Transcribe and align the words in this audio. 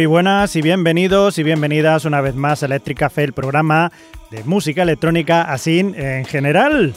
Muy 0.00 0.06
buenas 0.06 0.56
y 0.56 0.62
bienvenidos 0.62 1.36
y 1.36 1.42
bienvenidas 1.42 2.06
una 2.06 2.22
vez 2.22 2.34
más 2.34 2.62
a 2.62 2.66
Electric 2.66 3.00
Café, 3.00 3.22
el 3.22 3.34
programa 3.34 3.92
de 4.30 4.42
música 4.44 4.82
electrónica 4.82 5.42
así 5.42 5.80
en 5.80 6.24
general. 6.24 6.94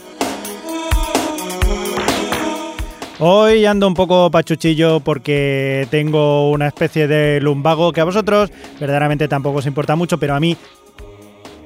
Hoy 3.20 3.66
ando 3.66 3.90
un 3.90 3.94
poco 3.94 4.32
pachuchillo 4.32 5.02
porque 5.02 5.86
tengo 5.92 6.50
una 6.50 6.68
especie 6.68 7.10
de 7.10 7.42
lumbago 7.42 7.92
que 7.92 8.00
a 8.00 8.06
vosotros 8.06 8.50
verdaderamente 8.80 9.28
tampoco 9.28 9.58
os 9.58 9.66
importa 9.66 9.98
mucho, 9.98 10.18
pero 10.18 10.36
a 10.36 10.40
mí 10.40 10.56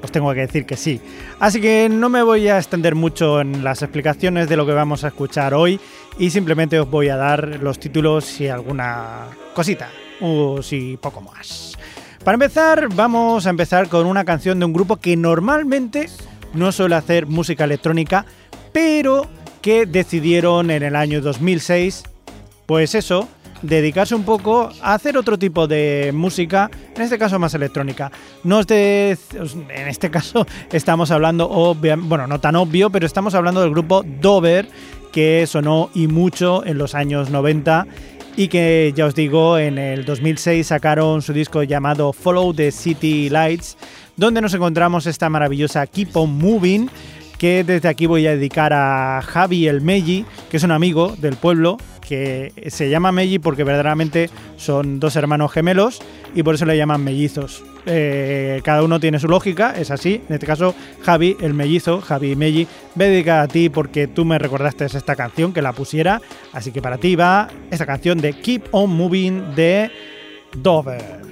os 0.01 0.11
tengo 0.11 0.33
que 0.33 0.39
decir 0.39 0.65
que 0.65 0.75
sí. 0.75 0.99
Así 1.39 1.61
que 1.61 1.87
no 1.87 2.09
me 2.09 2.23
voy 2.23 2.47
a 2.47 2.57
extender 2.57 2.95
mucho 2.95 3.41
en 3.41 3.63
las 3.63 3.83
explicaciones 3.83 4.49
de 4.49 4.57
lo 4.57 4.65
que 4.65 4.73
vamos 4.73 5.03
a 5.03 5.09
escuchar 5.09 5.53
hoy 5.53 5.79
y 6.17 6.31
simplemente 6.31 6.79
os 6.79 6.89
voy 6.89 7.09
a 7.09 7.15
dar 7.15 7.59
los 7.61 7.79
títulos 7.79 8.41
y 8.41 8.47
alguna 8.47 9.25
cosita 9.53 9.87
o 10.21 10.61
si 10.61 10.97
poco 10.97 11.21
más. 11.21 11.77
Para 12.23 12.35
empezar, 12.35 12.89
vamos 12.93 13.45
a 13.47 13.49
empezar 13.49 13.87
con 13.87 14.05
una 14.05 14.25
canción 14.25 14.59
de 14.59 14.65
un 14.65 14.73
grupo 14.73 14.97
que 14.97 15.15
normalmente 15.15 16.09
no 16.53 16.71
suele 16.71 16.95
hacer 16.95 17.25
música 17.25 17.63
electrónica, 17.63 18.25
pero 18.73 19.27
que 19.61 19.85
decidieron 19.85 20.71
en 20.71 20.83
el 20.83 20.95
año 20.95 21.21
2006, 21.21 22.03
pues 22.65 22.95
eso, 22.95 23.27
dedicarse 23.61 24.13
un 24.13 24.23
poco 24.23 24.69
a 24.81 24.93
hacer 24.93 25.17
otro 25.17 25.39
tipo 25.39 25.67
de 25.67 26.11
música, 26.13 26.69
en 26.95 27.01
este 27.01 27.17
caso 27.17 27.39
más 27.39 27.53
electrónica. 27.53 28.11
No 28.43 28.61
en 28.69 29.87
este 29.87 30.11
caso 30.11 30.45
estamos 30.71 31.11
hablando, 31.11 31.75
bueno, 31.75 32.27
no 32.27 32.39
tan 32.39 32.55
obvio, 32.55 32.89
pero 32.89 33.05
estamos 33.05 33.35
hablando 33.35 33.61
del 33.61 33.71
grupo 33.71 34.03
Dover, 34.03 34.67
que 35.11 35.47
sonó 35.47 35.89
y 35.93 36.07
mucho 36.07 36.65
en 36.65 36.77
los 36.77 36.93
años 36.93 37.29
90 37.29 37.87
y 38.37 38.49
que 38.49 38.93
ya 38.95 39.07
os 39.07 39.15
digo, 39.15 39.57
en 39.57 39.79
el 39.79 40.05
2006 40.05 40.67
sacaron 40.67 41.23
su 41.23 41.33
disco 41.33 41.63
llamado 41.63 42.13
Follow 42.13 42.53
the 42.53 42.71
City 42.71 43.29
Lights, 43.31 43.77
donde 44.15 44.41
nos 44.41 44.53
encontramos 44.53 45.07
esta 45.07 45.27
maravillosa 45.27 45.87
Keep 45.87 46.15
on 46.15 46.37
Moving, 46.37 46.87
que 47.39 47.63
desde 47.63 47.89
aquí 47.89 48.05
voy 48.05 48.27
a 48.27 48.35
dedicar 48.35 48.73
a 48.73 49.23
Javi 49.23 49.67
el 49.67 49.81
Meji, 49.81 50.23
que 50.51 50.57
es 50.57 50.63
un 50.63 50.69
amigo 50.69 51.15
del 51.17 51.35
pueblo, 51.35 51.77
que 52.07 52.51
se 52.67 52.89
llama 52.89 53.11
Meji 53.11 53.39
porque 53.39 53.63
verdaderamente 53.63 54.29
son 54.57 54.99
dos 54.99 55.15
hermanos 55.15 55.51
gemelos 55.51 56.01
y 56.33 56.43
por 56.43 56.55
eso 56.55 56.65
le 56.65 56.77
llaman 56.77 57.03
mellizos. 57.03 57.63
Eh, 57.85 58.61
cada 58.63 58.83
uno 58.83 58.99
tiene 58.99 59.19
su 59.19 59.27
lógica, 59.27 59.73
es 59.77 59.91
así. 59.91 60.21
En 60.27 60.35
este 60.35 60.45
caso, 60.45 60.73
Javi, 61.01 61.37
el 61.41 61.53
mellizo, 61.53 62.01
Javi 62.01 62.35
Meji, 62.35 62.67
me 62.95 63.05
dedica 63.05 63.41
a 63.41 63.47
ti 63.47 63.69
porque 63.69 64.07
tú 64.07 64.25
me 64.25 64.39
recordaste 64.39 64.85
esta 64.85 65.15
canción, 65.15 65.53
que 65.53 65.61
la 65.61 65.73
pusiera. 65.73 66.21
Así 66.53 66.71
que 66.71 66.81
para 66.81 66.97
ti 66.97 67.15
va 67.15 67.49
esta 67.71 67.85
canción 67.85 68.19
de 68.19 68.33
Keep 68.33 68.69
On 68.71 68.89
Moving 68.89 69.55
de 69.55 69.91
Dover. 70.55 71.26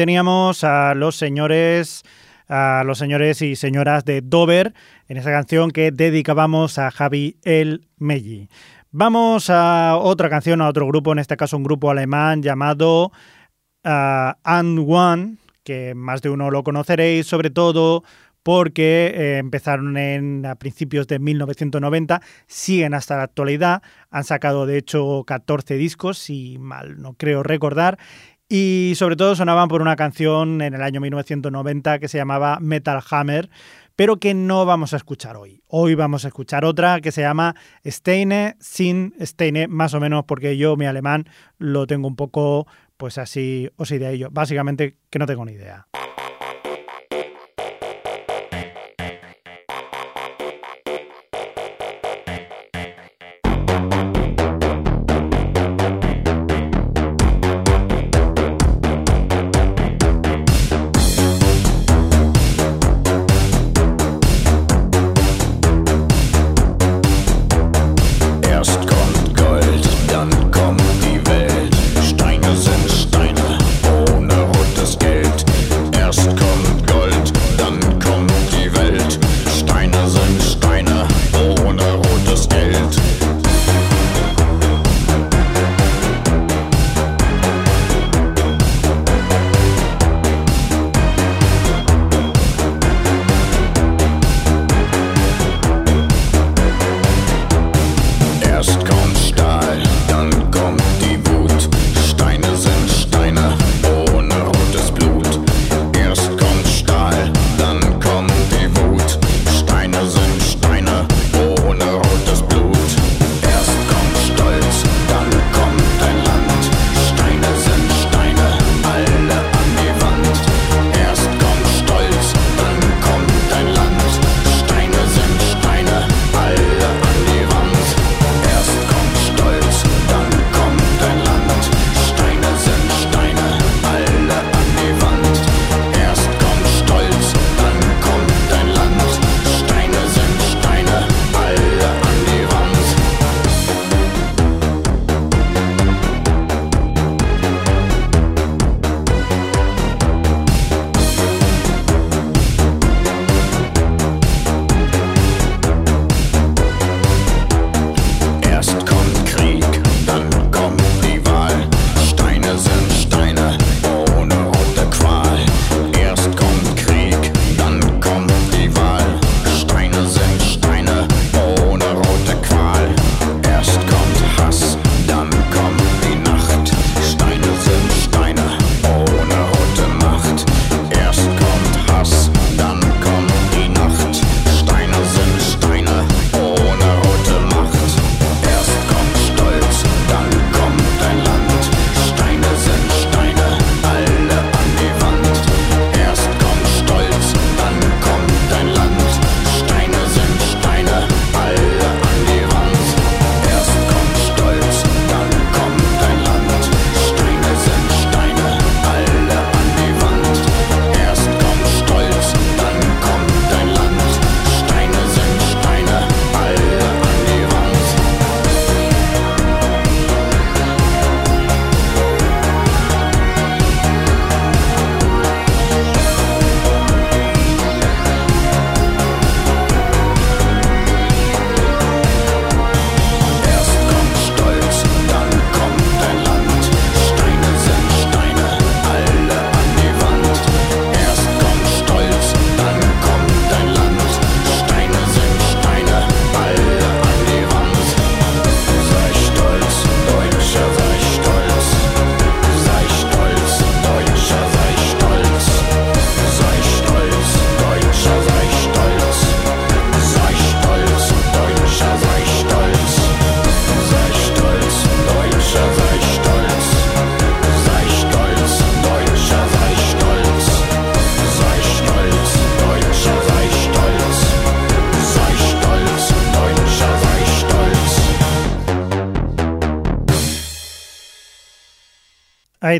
Teníamos 0.00 0.64
a 0.64 0.94
los 0.94 1.14
señores 1.14 2.04
a 2.48 2.84
los 2.86 2.96
señores 2.96 3.42
y 3.42 3.54
señoras 3.54 4.06
de 4.06 4.22
Dover 4.22 4.72
en 5.08 5.18
esa 5.18 5.30
canción 5.30 5.70
que 5.70 5.92
dedicábamos 5.92 6.78
a 6.78 6.90
Javi 6.90 7.36
El 7.42 7.86
Melli. 7.98 8.48
Vamos 8.92 9.50
a 9.50 9.98
otra 9.98 10.30
canción, 10.30 10.62
a 10.62 10.70
otro 10.70 10.86
grupo, 10.86 11.12
en 11.12 11.18
este 11.18 11.36
caso 11.36 11.58
un 11.58 11.64
grupo 11.64 11.90
alemán 11.90 12.42
llamado 12.42 13.12
uh, 13.84 14.32
And 14.42 14.78
One, 14.88 15.36
que 15.64 15.94
más 15.94 16.22
de 16.22 16.30
uno 16.30 16.50
lo 16.50 16.64
conoceréis, 16.64 17.26
sobre 17.26 17.50
todo 17.50 18.02
porque 18.42 19.12
eh, 19.14 19.36
empezaron 19.36 19.98
en, 19.98 20.46
a 20.46 20.54
principios 20.54 21.06
de 21.08 21.18
1990, 21.18 22.22
siguen 22.46 22.94
hasta 22.94 23.18
la 23.18 23.24
actualidad, 23.24 23.82
han 24.10 24.24
sacado 24.24 24.64
de 24.64 24.78
hecho 24.78 25.24
14 25.26 25.74
discos, 25.74 26.16
si 26.16 26.56
mal 26.58 27.02
no 27.02 27.12
creo 27.12 27.42
recordar, 27.42 27.98
y 28.52 28.94
sobre 28.96 29.14
todo 29.14 29.36
sonaban 29.36 29.68
por 29.68 29.80
una 29.80 29.94
canción 29.94 30.60
en 30.60 30.74
el 30.74 30.82
año 30.82 31.00
1990 31.00 32.00
que 32.00 32.08
se 32.08 32.18
llamaba 32.18 32.58
Metal 32.60 33.00
Hammer, 33.08 33.48
pero 33.94 34.18
que 34.18 34.34
no 34.34 34.66
vamos 34.66 34.92
a 34.92 34.96
escuchar 34.96 35.36
hoy. 35.36 35.62
Hoy 35.68 35.94
vamos 35.94 36.24
a 36.24 36.28
escuchar 36.28 36.64
otra 36.64 37.00
que 37.00 37.12
se 37.12 37.20
llama 37.20 37.54
Steine 37.86 38.56
sin 38.58 39.14
Steine, 39.20 39.68
más 39.68 39.94
o 39.94 40.00
menos 40.00 40.24
porque 40.24 40.56
yo 40.56 40.76
mi 40.76 40.86
alemán 40.86 41.26
lo 41.58 41.86
tengo 41.86 42.08
un 42.08 42.16
poco 42.16 42.66
pues 42.96 43.18
así 43.18 43.70
os 43.76 43.88
de 43.88 44.10
ello. 44.12 44.28
Básicamente 44.32 44.96
que 45.10 45.20
no 45.20 45.26
tengo 45.26 45.44
ni 45.44 45.52
idea. 45.52 45.86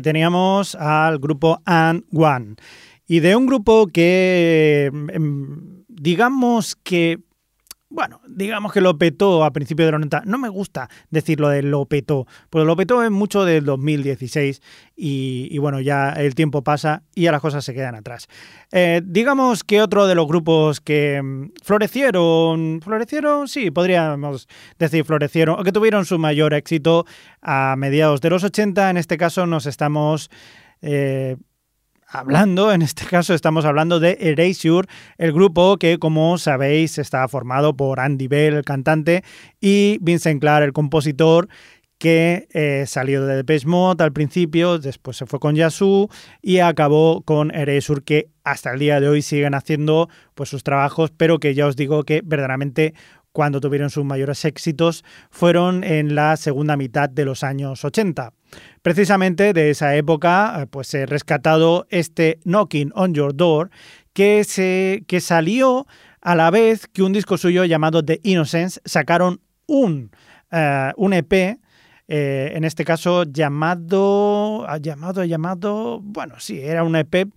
Teníamos 0.01 0.75
al 0.75 1.19
grupo 1.19 1.61
And 1.65 2.03
One. 2.13 2.55
Y 3.07 3.19
de 3.19 3.35
un 3.35 3.45
grupo 3.45 3.87
que, 3.87 4.89
em, 5.09 5.83
digamos 5.87 6.75
que 6.75 7.19
bueno, 7.91 8.21
digamos 8.25 8.71
que 8.71 8.79
lo 8.79 8.97
petó 8.97 9.43
a 9.43 9.51
principios 9.51 9.87
de 9.87 9.91
los 9.91 9.99
90. 9.99 10.23
No 10.25 10.37
me 10.37 10.47
gusta 10.47 10.89
decirlo 11.09 11.49
de 11.49 11.61
lo 11.61 11.85
petó, 11.85 12.25
porque 12.49 12.65
lo 12.65 12.75
petó 12.77 13.03
es 13.03 13.11
mucho 13.11 13.43
del 13.43 13.65
2016 13.65 14.61
y, 14.95 15.57
bueno, 15.57 15.81
ya 15.81 16.11
el 16.13 16.33
tiempo 16.33 16.63
pasa 16.63 17.03
y 17.13 17.23
ya 17.23 17.33
las 17.33 17.41
cosas 17.41 17.65
se 17.65 17.73
quedan 17.73 17.95
atrás. 17.95 18.29
Eh, 18.71 19.01
digamos 19.03 19.65
que 19.65 19.81
otro 19.81 20.07
de 20.07 20.15
los 20.15 20.25
grupos 20.25 20.79
que 20.79 21.21
mm, 21.21 21.51
florecieron, 21.61 22.79
florecieron, 22.81 23.49
sí, 23.49 23.71
podríamos 23.71 24.47
decir 24.79 25.03
florecieron, 25.03 25.59
o 25.59 25.63
que 25.63 25.73
tuvieron 25.73 26.05
su 26.05 26.17
mayor 26.17 26.53
éxito 26.53 27.05
a 27.41 27.75
mediados 27.77 28.21
de 28.21 28.29
los 28.29 28.43
80, 28.43 28.89
en 28.89 28.97
este 28.97 29.17
caso 29.17 29.45
nos 29.45 29.65
estamos... 29.65 30.29
Eh, 30.81 31.35
hablando, 32.11 32.71
en 32.71 32.81
este 32.81 33.05
caso 33.05 33.33
estamos 33.33 33.65
hablando 33.65 33.99
de 33.99 34.17
Erasure, 34.19 34.87
el 35.17 35.31
grupo 35.31 35.77
que 35.77 35.97
como 35.97 36.37
sabéis 36.37 36.97
está 36.97 37.27
formado 37.27 37.75
por 37.75 37.99
Andy 37.99 38.27
Bell, 38.27 38.55
el 38.55 38.65
cantante, 38.65 39.23
y 39.59 39.97
Vincent 40.01 40.41
Clark, 40.41 40.65
el 40.65 40.73
compositor, 40.73 41.47
que 41.97 42.47
eh, 42.51 42.85
salió 42.87 43.23
de 43.25 43.35
Depeche 43.35 43.67
Mode 43.67 44.03
al 44.03 44.11
principio, 44.11 44.79
después 44.79 45.17
se 45.17 45.27
fue 45.27 45.39
con 45.39 45.55
Yasu 45.55 46.09
y 46.41 46.57
acabó 46.57 47.21
con 47.21 47.53
Erasure, 47.53 48.01
que 48.01 48.29
hasta 48.43 48.71
el 48.71 48.79
día 48.79 48.99
de 48.99 49.07
hoy 49.07 49.21
siguen 49.21 49.53
haciendo 49.53 50.09
pues, 50.33 50.49
sus 50.49 50.63
trabajos, 50.63 51.11
pero 51.15 51.39
que 51.39 51.53
ya 51.53 51.67
os 51.67 51.75
digo 51.75 52.03
que 52.03 52.21
verdaderamente 52.25 52.95
cuando 53.31 53.61
tuvieron 53.61 53.89
sus 53.89 54.03
mayores 54.03 54.43
éxitos 54.45 55.05
fueron 55.29 55.83
en 55.83 56.15
la 56.15 56.35
segunda 56.37 56.75
mitad 56.75 57.07
de 57.07 57.23
los 57.23 57.43
años 57.43 57.85
80. 57.85 58.33
Precisamente 58.81 59.53
de 59.53 59.69
esa 59.69 59.95
época 59.95 60.67
pues 60.71 60.93
he 60.93 61.05
rescatado 61.05 61.85
este 61.89 62.39
Knocking 62.45 62.91
on 62.95 63.13
Your 63.13 63.35
Door 63.35 63.69
que, 64.13 64.43
se, 64.43 65.03
que 65.07 65.21
salió 65.21 65.87
a 66.21 66.35
la 66.35 66.51
vez 66.51 66.87
que 66.87 67.03
un 67.03 67.13
disco 67.13 67.37
suyo 67.37 67.65
llamado 67.65 68.03
The 68.03 68.19
Innocence 68.23 68.81
sacaron 68.85 69.41
un, 69.67 70.11
eh, 70.51 70.91
un 70.97 71.13
EP 71.13 71.59
eh, 72.13 72.51
en 72.55 72.65
este 72.65 72.83
caso 72.83 73.23
llamado, 73.23 74.67
llamado, 74.81 75.23
llamado, 75.23 76.01
bueno, 76.01 76.35
sí, 76.39 76.59
era 76.59 76.83
un 76.83 76.97
EP 76.97 77.29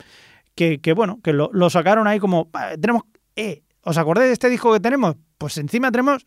que, 0.57 0.93
bueno, 0.97 1.21
que 1.23 1.33
lo, 1.33 1.49
lo 1.53 1.71
sacaron 1.71 2.09
ahí 2.09 2.19
como, 2.19 2.51
tenemos, 2.81 3.05
eh, 3.37 3.63
¿os 3.83 3.99
acordáis 3.99 4.29
de 4.29 4.33
este 4.33 4.49
disco 4.49 4.73
que 4.73 4.81
tenemos? 4.81 5.15
Pues 5.39 5.59
encima 5.59 5.93
tenemos 5.93 6.27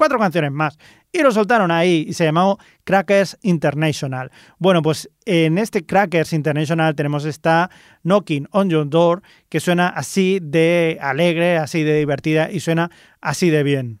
cuatro 0.00 0.18
canciones 0.18 0.50
más. 0.50 0.78
Y 1.12 1.18
lo 1.18 1.30
soltaron 1.30 1.70
ahí 1.70 2.06
y 2.08 2.14
se 2.14 2.24
llamó 2.24 2.58
Crackers 2.84 3.36
International. 3.42 4.30
Bueno, 4.56 4.80
pues 4.80 5.10
en 5.26 5.58
este 5.58 5.84
Crackers 5.84 6.32
International 6.32 6.94
tenemos 6.94 7.26
esta 7.26 7.68
Knocking 8.02 8.48
on 8.52 8.70
Your 8.70 8.88
Door 8.88 9.22
que 9.50 9.60
suena 9.60 9.88
así 9.88 10.38
de 10.40 10.96
alegre, 11.02 11.58
así 11.58 11.82
de 11.82 11.98
divertida 11.98 12.50
y 12.50 12.60
suena 12.60 12.90
así 13.20 13.50
de 13.50 13.62
bien. 13.62 14.00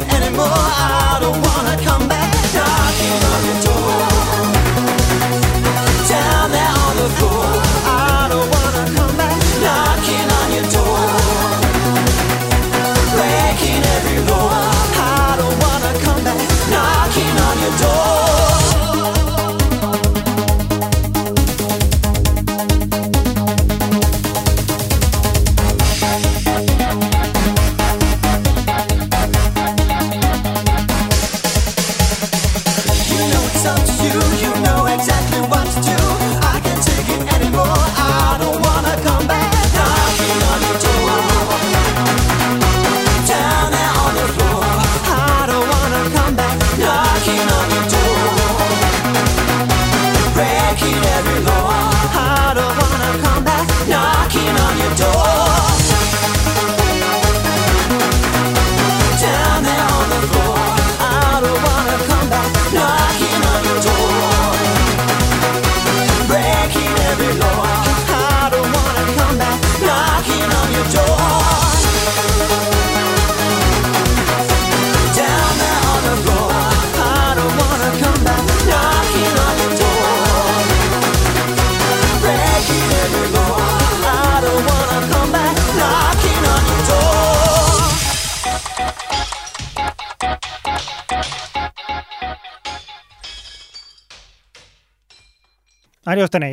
anymore. 0.00 0.46
I 0.48 1.18
don't 1.20 1.32
wanna 1.32 1.51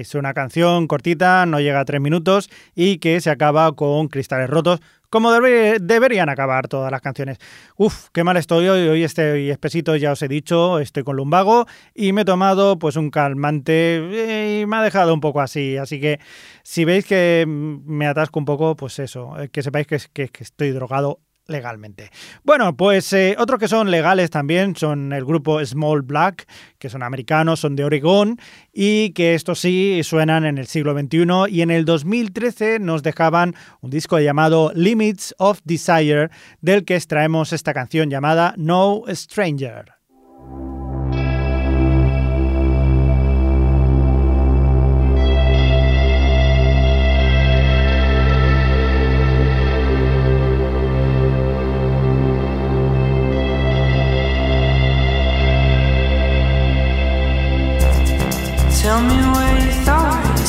Tenéis, 0.09 0.15
una 0.15 0.33
canción 0.33 0.87
cortita, 0.87 1.45
no 1.45 1.59
llega 1.59 1.79
a 1.79 1.85
tres 1.85 2.01
minutos 2.01 2.49
y 2.75 2.97
que 2.99 3.21
se 3.21 3.29
acaba 3.29 3.71
con 3.73 4.07
cristales 4.07 4.49
rotos, 4.49 4.79
como 5.09 5.31
deberían 5.31 6.29
acabar 6.29 6.67
todas 6.67 6.91
las 6.91 7.01
canciones. 7.01 7.37
Uf, 7.77 8.09
qué 8.13 8.23
mal 8.23 8.37
estoy 8.37 8.67
hoy, 8.67 8.87
hoy 8.87 9.03
estoy 9.03 9.49
espesito, 9.49 9.95
ya 9.95 10.11
os 10.11 10.21
he 10.21 10.27
dicho, 10.27 10.79
estoy 10.79 11.03
con 11.03 11.15
lumbago 11.15 11.65
y 11.93 12.13
me 12.13 12.21
he 12.21 12.25
tomado 12.25 12.77
pues 12.79 12.95
un 12.95 13.09
calmante 13.09 13.97
eh, 13.97 14.61
y 14.61 14.65
me 14.65 14.77
ha 14.77 14.83
dejado 14.83 15.13
un 15.13 15.21
poco 15.21 15.41
así, 15.41 15.77
así 15.77 15.99
que 15.99 16.19
si 16.63 16.85
veis 16.85 17.05
que 17.05 17.45
me 17.47 18.07
atasco 18.07 18.39
un 18.39 18.45
poco, 18.45 18.75
pues 18.75 18.99
eso, 18.99 19.39
eh, 19.39 19.49
que 19.49 19.63
sepáis 19.63 19.87
que 19.87 20.29
estoy 20.39 20.71
drogado 20.71 21.19
legalmente. 21.49 22.11
Bueno, 22.43 22.75
pues 22.77 23.11
eh, 23.13 23.35
otros 23.37 23.59
que 23.59 23.67
son 23.67 23.91
legales 23.91 24.29
también 24.29 24.75
son 24.75 25.11
el 25.11 25.25
grupo 25.25 25.63
Small 25.65 26.01
Black, 26.01 26.47
que 26.77 26.89
son 26.89 27.03
americanos, 27.03 27.59
son 27.59 27.75
de 27.75 27.83
Oregón 27.83 28.39
y 28.73 29.11
que 29.11 29.35
estos 29.35 29.59
sí 29.59 30.01
suenan 30.03 30.45
en 30.45 30.57
el 30.57 30.67
siglo 30.67 30.97
XXI 30.97 31.49
y 31.49 31.61
en 31.61 31.71
el 31.71 31.85
2013 31.85 32.79
nos 32.79 33.03
dejaban 33.03 33.55
un 33.81 33.89
disco 33.89 34.19
llamado 34.19 34.71
Limits 34.73 35.35
of 35.37 35.59
Desire 35.63 36.29
del 36.61 36.85
que 36.85 36.95
extraemos 36.95 37.51
esta 37.51 37.73
canción 37.73 38.09
llamada 38.09 38.53
No 38.57 39.03
Stranger. 39.07 39.98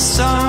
Sun. 0.00 0.39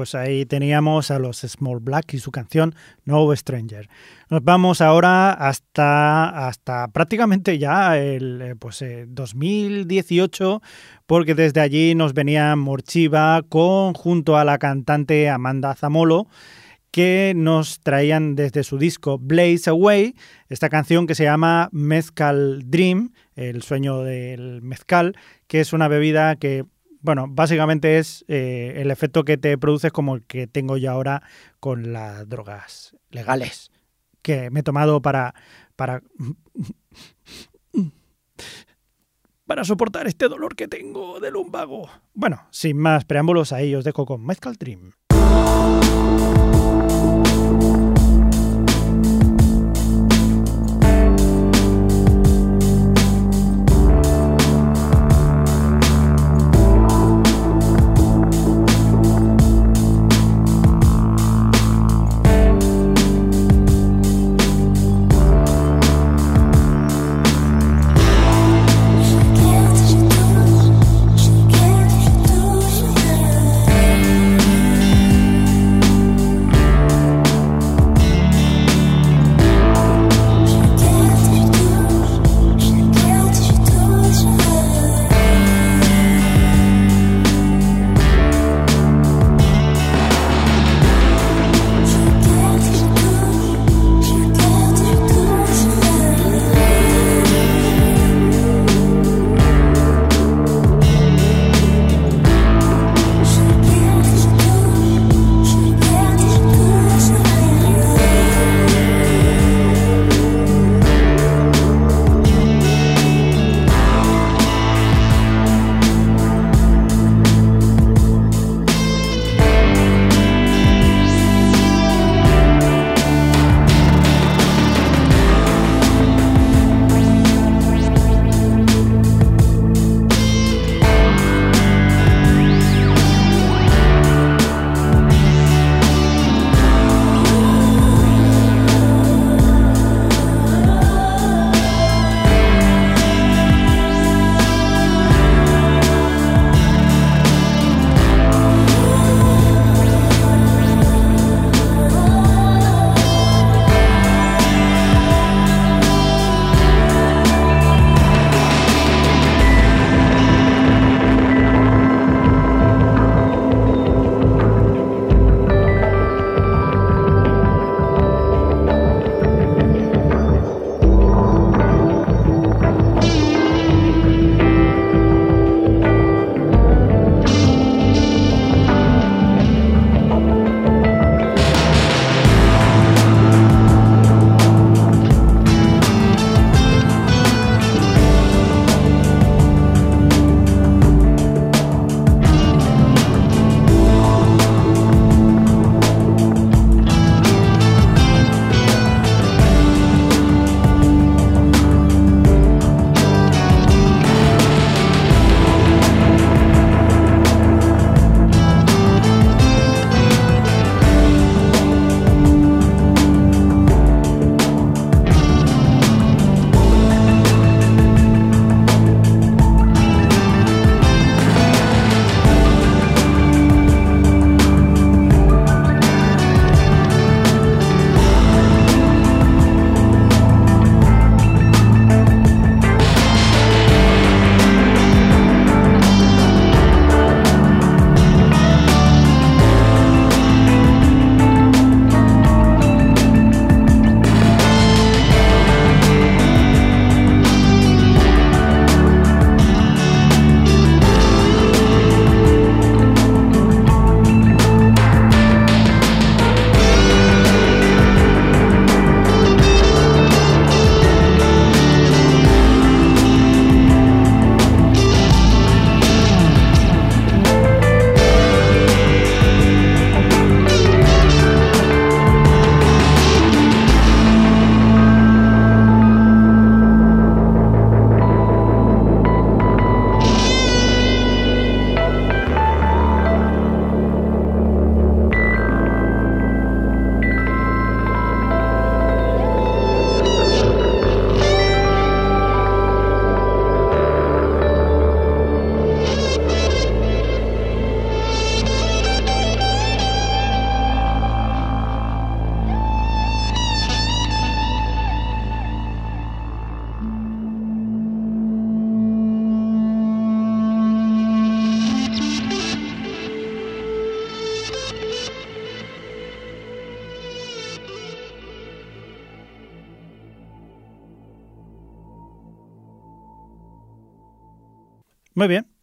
Pues 0.00 0.14
ahí 0.14 0.46
teníamos 0.46 1.10
a 1.10 1.18
los 1.18 1.40
Small 1.40 1.80
Black 1.80 2.14
y 2.14 2.20
su 2.20 2.30
canción 2.30 2.74
No 3.04 3.36
Stranger. 3.36 3.90
Nos 4.30 4.42
vamos 4.42 4.80
ahora 4.80 5.30
hasta, 5.30 6.48
hasta 6.48 6.88
prácticamente 6.88 7.58
ya 7.58 7.98
el 7.98 8.40
eh, 8.40 8.56
pues, 8.56 8.82
2018, 9.08 10.62
eh, 10.64 10.68
porque 11.04 11.34
desde 11.34 11.60
allí 11.60 11.94
nos 11.94 12.14
venía 12.14 12.56
Morchiva 12.56 13.42
con, 13.46 13.92
junto 13.92 14.38
a 14.38 14.46
la 14.46 14.56
cantante 14.56 15.28
Amanda 15.28 15.74
Zamolo, 15.74 16.28
que 16.90 17.34
nos 17.36 17.80
traían 17.80 18.36
desde 18.36 18.64
su 18.64 18.78
disco 18.78 19.18
Blaze 19.18 19.68
Away 19.68 20.14
esta 20.48 20.70
canción 20.70 21.06
que 21.06 21.14
se 21.14 21.24
llama 21.24 21.68
Mezcal 21.72 22.62
Dream, 22.70 23.12
el 23.36 23.62
sueño 23.62 24.00
del 24.00 24.62
mezcal, 24.62 25.14
que 25.46 25.60
es 25.60 25.74
una 25.74 25.88
bebida 25.88 26.36
que 26.36 26.64
bueno, 27.00 27.26
básicamente 27.28 27.98
es 27.98 28.24
eh, 28.28 28.74
el 28.76 28.90
efecto 28.90 29.24
que 29.24 29.36
te 29.36 29.56
produces 29.58 29.92
como 29.92 30.16
el 30.16 30.22
que 30.24 30.46
tengo 30.46 30.76
yo 30.76 30.90
ahora 30.90 31.22
con 31.58 31.92
las 31.92 32.28
drogas 32.28 32.96
legales 33.10 33.70
que 34.22 34.50
me 34.50 34.60
he 34.60 34.62
tomado 34.62 35.00
para 35.02 35.34
para 35.76 36.02
para 39.46 39.64
soportar 39.64 40.06
este 40.06 40.28
dolor 40.28 40.54
que 40.54 40.68
tengo 40.68 41.18
de 41.18 41.30
lumbago. 41.30 41.88
Bueno, 42.14 42.46
sin 42.50 42.76
más 42.76 43.04
preámbulos, 43.04 43.52
ahí 43.52 43.74
os 43.74 43.84
dejo 43.84 44.06
con 44.06 44.24
Mezcal 44.24 44.56
Dream. 44.56 44.92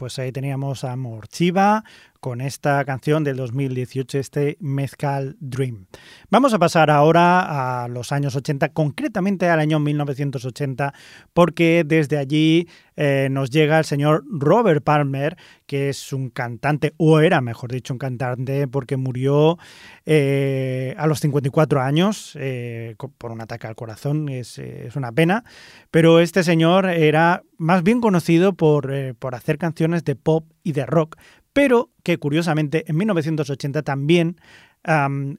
Pues 0.08 0.20
ahí 0.20 0.32
teníamos 0.32 0.86
a 0.86 0.96
Morchiva 0.96 1.84
con 2.20 2.42
esta 2.42 2.84
canción 2.86 3.24
del 3.24 3.38
2018, 3.38 4.18
este 4.18 4.58
Mezcal 4.60 5.36
Dream. 5.40 5.86
Vamos 6.30 6.54
a 6.54 6.60
pasar 6.60 6.90
ahora 6.90 7.84
a 7.84 7.88
los 7.88 8.12
años 8.12 8.36
80, 8.36 8.70
concretamente 8.70 9.50
al 9.50 9.60
año 9.60 9.80
1980, 9.80 10.94
porque 11.34 11.84
desde 11.86 12.18
allí 12.18 12.68
eh, 12.96 13.28
nos 13.30 13.52
llega 13.52 13.78
el 13.78 13.86
señor 13.86 14.24
Robert 14.28 14.84
Palmer, 14.84 15.38
que 15.68 15.90
es 15.90 16.12
un 16.14 16.30
cantante, 16.30 16.94
o 16.98 17.20
era, 17.20 17.42
mejor 17.42 17.72
dicho, 17.72 17.94
un 17.94 18.00
cantante, 18.00 18.68
porque 18.68 18.98
murió 18.98 19.58
eh, 20.06 20.96
a 20.98 21.06
los 21.06 21.20
54 21.20 21.82
años 21.82 22.36
eh, 22.40 22.96
por 23.18 23.32
un 23.32 23.42
ataque 23.42 23.68
al 23.68 23.76
corazón, 23.76 24.30
es, 24.30 24.58
es, 24.58 24.96
una 24.96 25.12
pena, 25.12 25.44
pero 25.92 26.20
este 26.20 26.44
señor 26.44 26.90
era 26.90 27.44
más 27.58 27.84
bien 27.84 28.02
conocido 28.02 28.54
por, 28.54 28.92
por 29.20 29.36
hacer 29.36 29.58
canciones 29.60 30.04
de 30.04 30.16
pop 30.16 30.46
y 30.64 30.72
de 30.72 30.86
rock, 30.86 31.18
pero 31.58 31.90
que 32.04 32.20
curiosamente 32.20 32.86
en 32.88 32.98
1980 32.98 33.82
también 33.82 34.40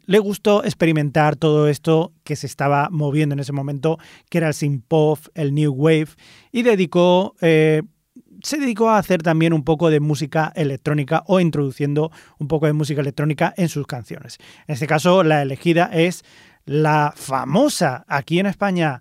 le 0.04 0.18
gustó 0.18 0.64
experimentar 0.64 1.36
todo 1.36 1.68
esto 1.68 2.12
que 2.24 2.34
se 2.34 2.48
estaba 2.48 2.88
moviendo 2.90 3.34
en 3.34 3.38
ese 3.38 3.52
momento, 3.52 3.98
que 4.28 4.38
era 4.38 4.48
el 4.48 4.54
synth-pop, 4.54 5.20
el 5.34 5.54
new 5.54 5.72
wave, 5.72 6.08
y 6.50 6.62
dedicó, 6.62 7.36
eh, 7.40 7.82
se 8.42 8.58
dedicó 8.58 8.90
a 8.90 8.98
hacer 8.98 9.22
también 9.22 9.52
un 9.52 9.62
poco 9.62 9.90
de 9.90 10.00
música 10.00 10.52
electrónica 10.56 11.22
o 11.28 11.38
introduciendo 11.38 12.10
un 12.40 12.48
poco 12.48 12.66
de 12.66 12.72
música 12.72 13.00
electrónica 13.00 13.54
en 13.56 13.68
sus 13.68 13.86
canciones. 13.86 14.38
En 14.66 14.74
este 14.74 14.88
caso, 14.88 15.22
la 15.22 15.42
elegida 15.42 15.88
es 15.92 16.24
la 16.64 17.14
famosa 17.14 18.04
aquí 18.08 18.40
en 18.40 18.46
España 18.46 19.00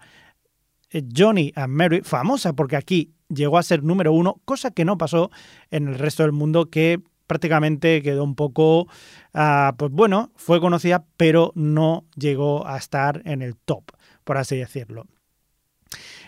eh, 0.91 1.01
Johnny 1.17 1.51
and 1.55 1.73
Mary, 1.73 2.01
famosa 2.03 2.53
porque 2.53 2.75
aquí 2.75 3.16
llegó 3.29 3.57
a 3.57 3.63
ser 3.63 3.83
número 3.83 4.13
uno, 4.13 4.41
cosa 4.45 4.71
que 4.71 4.85
no 4.85 4.97
pasó 4.97 5.31
en 5.71 5.87
el 5.87 5.99
resto 5.99 6.23
del 6.23 6.31
mundo, 6.31 6.69
que 6.69 7.01
prácticamente 7.27 8.01
quedó 8.01 8.23
un 8.23 8.35
poco, 8.35 8.87
ah, 9.33 9.75
pues 9.77 9.91
bueno, 9.91 10.31
fue 10.35 10.59
conocida, 10.59 11.05
pero 11.17 11.51
no 11.55 12.05
llegó 12.15 12.65
a 12.65 12.77
estar 12.77 13.21
en 13.25 13.41
el 13.41 13.55
top, 13.55 13.83
por 14.23 14.37
así 14.37 14.55
decirlo. 14.57 15.05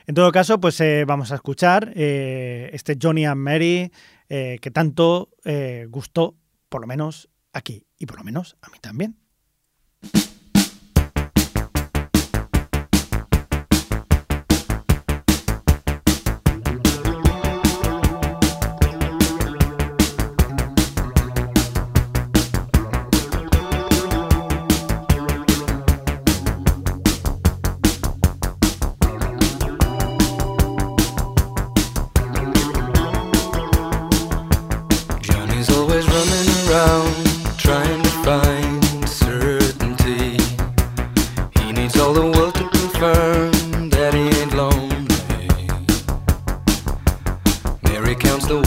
En 0.05 0.15
todo 0.15 0.31
caso, 0.31 0.59
pues 0.59 0.79
eh, 0.81 1.05
vamos 1.05 1.31
a 1.31 1.35
escuchar 1.35 1.93
eh, 1.95 2.69
este 2.73 2.97
Johnny 3.01 3.25
and 3.25 3.41
Mary 3.41 3.91
eh, 4.27 4.57
que 4.61 4.71
tanto 4.71 5.29
gustó, 5.89 6.35
por 6.67 6.81
lo 6.81 6.87
menos 6.87 7.29
aquí, 7.53 7.85
y 7.97 8.05
por 8.05 8.17
lo 8.17 8.23
menos 8.23 8.57
a 8.61 8.69
mí 8.69 8.77
también. 8.81 9.17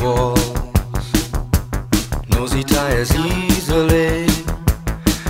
walls. 0.03 1.07
Knows 2.31 2.53
he 2.53 2.65
tires 2.65 3.15
easily. 3.15 4.27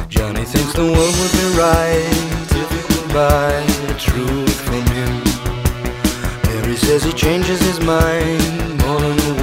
Johnny 0.09 0.45
thinks 0.45 0.73
the 0.73 0.89
world 0.95 1.15
would 1.21 1.35
be 1.41 1.47
right 1.59 2.09
if 2.63 2.69
he 2.75 2.81
could 2.89 3.09
buy 3.13 3.53
the 3.87 3.95
truth 3.99 4.61
from 4.67 4.83
him. 4.97 5.13
Mary 6.49 6.77
says 6.77 7.05
he 7.05 7.13
changes 7.13 7.61
his 7.61 7.81
mind 7.81 8.43
more 8.83 9.01
than 9.01 9.42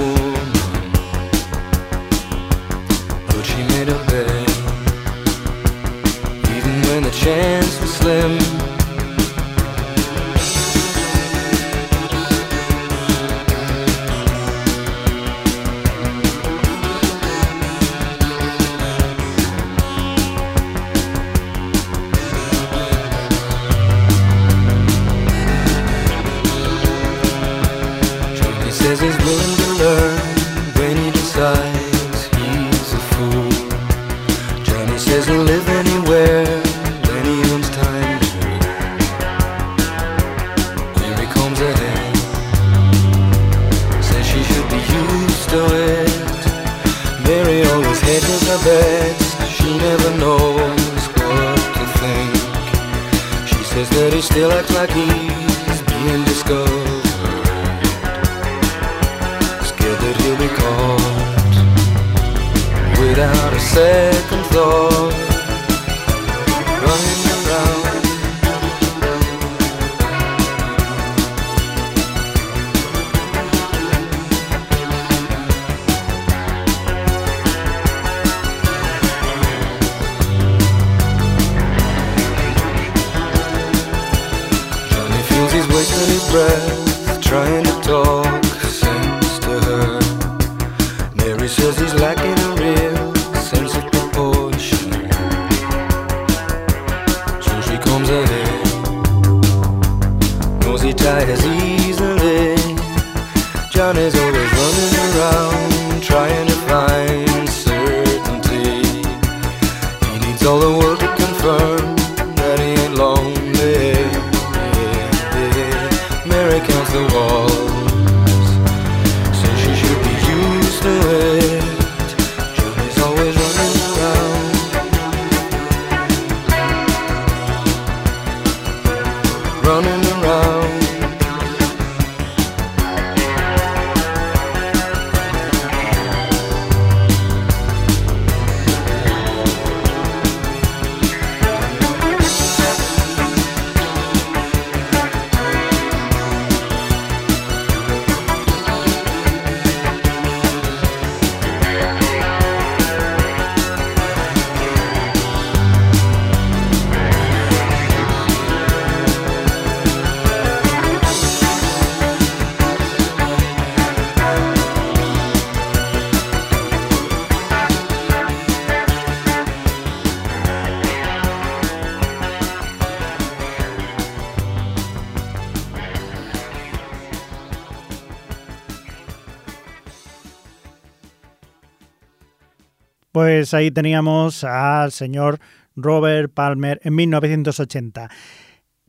Pues 183.50 183.58
ahí 183.58 183.72
teníamos 183.72 184.44
al 184.44 184.92
señor 184.92 185.40
Robert 185.74 186.32
Palmer 186.32 186.80
en 186.84 186.94
1980. 186.94 188.08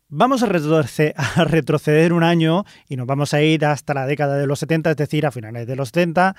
Vamos 0.08 0.44
a 1.36 1.46
retroceder, 1.46 2.14
un 2.14 2.22
año 2.22 2.64
y 2.88 2.96
nos 2.96 3.08
vamos 3.08 3.34
a 3.34 3.42
ir 3.42 3.66
hasta 3.66 3.96
la 3.96 4.06
década 4.06 4.38
de 4.38 4.46
los 4.46 4.60
70, 4.60 4.92
es 4.92 4.98
decir, 4.98 5.26
a 5.26 5.32
finales 5.32 5.66
de 5.66 5.76
los 5.76 5.88
70, 5.88 6.28
a 6.28 6.36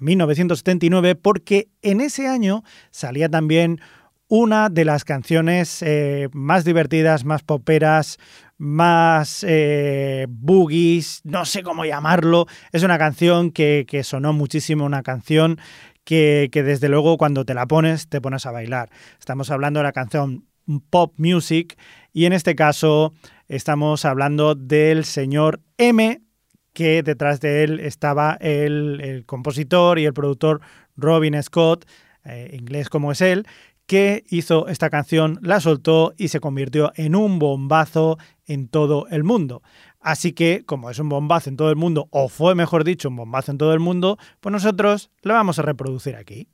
1979, 0.00 1.14
porque 1.14 1.68
en 1.82 2.00
ese 2.00 2.26
año 2.26 2.64
salía 2.90 3.28
también 3.28 3.80
una 4.26 4.68
de 4.68 4.84
las 4.84 5.04
canciones 5.04 5.82
eh, 5.82 6.30
más 6.32 6.64
divertidas, 6.64 7.24
más 7.24 7.44
poperas, 7.44 8.18
más 8.58 9.44
eh, 9.46 10.26
boogies, 10.28 11.20
no 11.24 11.44
sé 11.44 11.62
cómo 11.62 11.84
llamarlo. 11.84 12.46
Es 12.72 12.82
una 12.82 12.96
canción 12.96 13.50
que, 13.50 13.86
sonó 14.04 14.32
muchísimo, 14.32 14.84
una 14.84 15.02
canción 15.02 15.58
que, 16.04 16.50
desde 16.52 16.88
luego 16.88 17.16
cuando 17.16 17.44
te 17.44 17.54
la 17.54 17.66
pones 17.66 18.08
te 18.08 18.20
pones 18.20 18.46
a 18.46 18.50
bailar. 18.50 18.90
Estamos 19.18 19.50
hablando 19.50 19.80
de 19.80 19.84
la 19.84 19.92
canción 19.92 20.46
Pop 20.90 21.14
Music 21.16 21.78
y 22.12 22.24
en 22.24 22.32
este 22.32 22.54
caso 22.54 23.12
estamos 23.48 24.04
hablando 24.04 24.54
del 24.54 25.04
señor 25.04 25.60
M, 25.78 26.22
que 26.72 27.02
detrás 27.02 27.40
de 27.40 27.64
él 27.64 27.80
estaba 27.80 28.38
el, 28.40 29.24
compositor 29.26 29.98
y 29.98 30.06
el 30.06 30.14
productor 30.14 30.60
Robin 30.96 31.40
Scott, 31.42 31.86
eh, 32.24 32.50
inglés 32.58 32.88
como 32.88 33.12
es 33.12 33.20
él, 33.20 33.46
que 33.86 34.24
hizo 34.30 34.68
esta 34.68 34.90
canción, 34.90 35.38
la 35.42 35.60
soltó 35.60 36.14
y 36.16 36.28
se 36.28 36.40
convirtió 36.40 36.92
en 36.96 37.14
un 37.14 37.38
bombazo 37.38 38.16
en 38.46 38.68
todo 38.68 39.06
el 39.10 39.24
mundo. 39.24 39.62
Así 40.02 40.32
que, 40.32 40.64
como 40.66 40.90
es 40.90 40.98
un 40.98 41.08
bombazo 41.08 41.48
en 41.48 41.56
todo 41.56 41.70
el 41.70 41.76
mundo, 41.76 42.08
o 42.10 42.28
fue 42.28 42.54
mejor 42.54 42.84
dicho, 42.84 43.08
un 43.08 43.16
bombazo 43.16 43.52
en 43.52 43.58
todo 43.58 43.72
el 43.72 43.80
mundo, 43.80 44.18
pues 44.40 44.52
nosotros 44.52 45.10
lo 45.22 45.34
vamos 45.34 45.58
a 45.58 45.62
reproducir 45.62 46.16
aquí. 46.16 46.48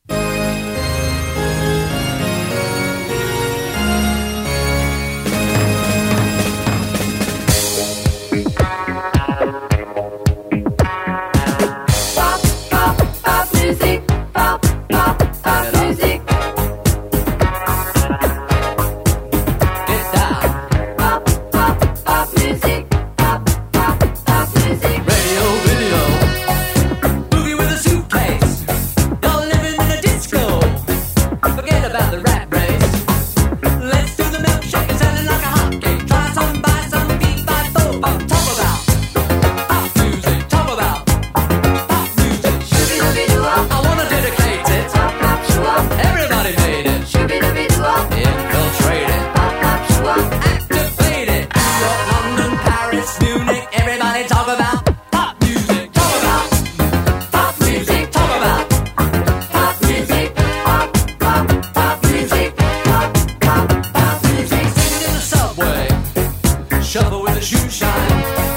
the 67.35 67.41
shoe 67.41 67.69
shine. 67.69 68.48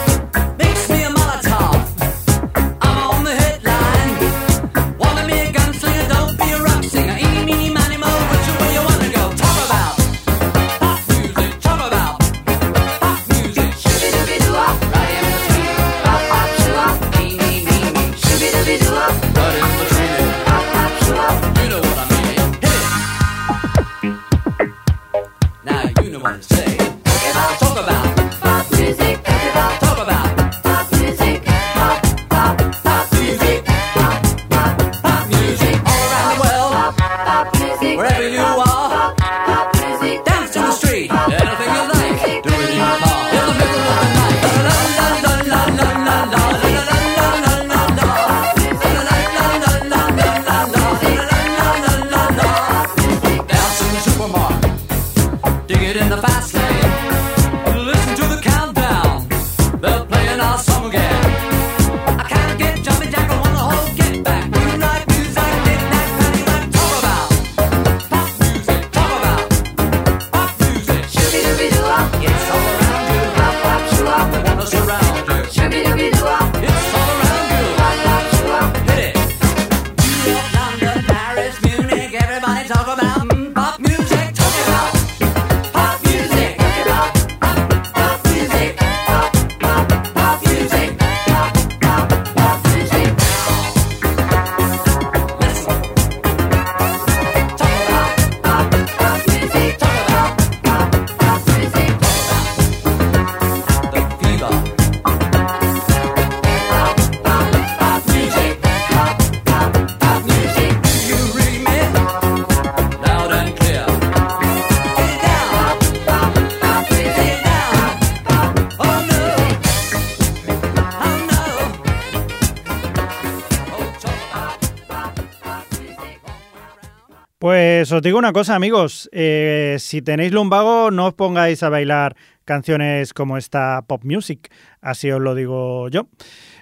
Os 127.91 128.01
digo 128.01 128.17
una 128.17 128.31
cosa, 128.31 128.55
amigos. 128.55 129.09
Eh, 129.11 129.75
si 129.79 130.01
tenéis 130.01 130.31
lumbago, 130.31 130.91
no 130.91 131.07
os 131.07 131.13
pongáis 131.13 131.61
a 131.63 131.69
bailar 131.69 132.15
canciones 132.45 133.13
como 133.13 133.37
esta 133.37 133.81
pop 133.87 134.03
music. 134.05 134.53
Así 134.79 135.11
os 135.11 135.19
lo 135.19 135.35
digo 135.35 135.89
yo. 135.89 136.07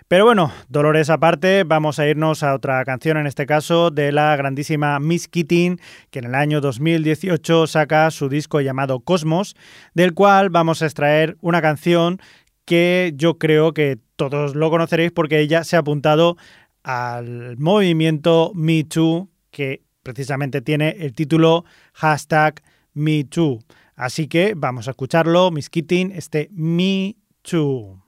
Pero 0.07 0.25
bueno, 0.25 0.51
dolores 0.69 1.11
aparte, 1.11 1.63
vamos 1.65 1.99
a 1.99 2.07
irnos 2.07 2.41
a 2.41 2.55
otra 2.55 2.84
canción, 2.84 3.17
en 3.17 3.27
este 3.27 3.45
caso 3.45 3.91
de 3.91 4.11
la 4.11 4.36
grandísima 4.36 4.99
Miss 4.99 5.27
Keating, 5.27 5.80
que 6.09 6.19
en 6.19 6.25
el 6.25 6.36
año 6.36 6.61
2018 6.61 7.67
saca 7.67 8.09
su 8.09 8.27
disco 8.27 8.59
llamado 8.61 9.01
Cosmos, 9.01 9.55
del 9.93 10.15
cual 10.15 10.49
vamos 10.49 10.82
a 10.82 10.86
extraer 10.86 11.38
una 11.41 11.61
canción 11.61 12.19
que 12.65 13.13
yo 13.15 13.38
creo 13.38 13.73
que 13.73 13.99
todos 14.15 14.55
lo 14.55 14.71
conoceréis 14.71 15.11
porque 15.11 15.39
ella 15.39 15.63
se 15.63 15.75
ha 15.75 15.80
apuntado 15.80 16.38
al 16.82 17.57
movimiento 17.57 18.51
Me 18.55 18.84
Too, 18.84 19.30
que 19.51 19.84
precisamente 20.03 20.61
tiene 20.61 20.95
el 20.99 21.13
título 21.13 21.65
hashtag 21.93 22.61
MeToo. 22.93 23.59
Así 23.95 24.27
que 24.27 24.53
vamos 24.55 24.87
a 24.87 24.91
escucharlo, 24.91 25.51
Miss 25.51 25.69
Keating, 25.69 26.11
este 26.11 26.49
Me 26.53 27.15
Too. 27.41 28.01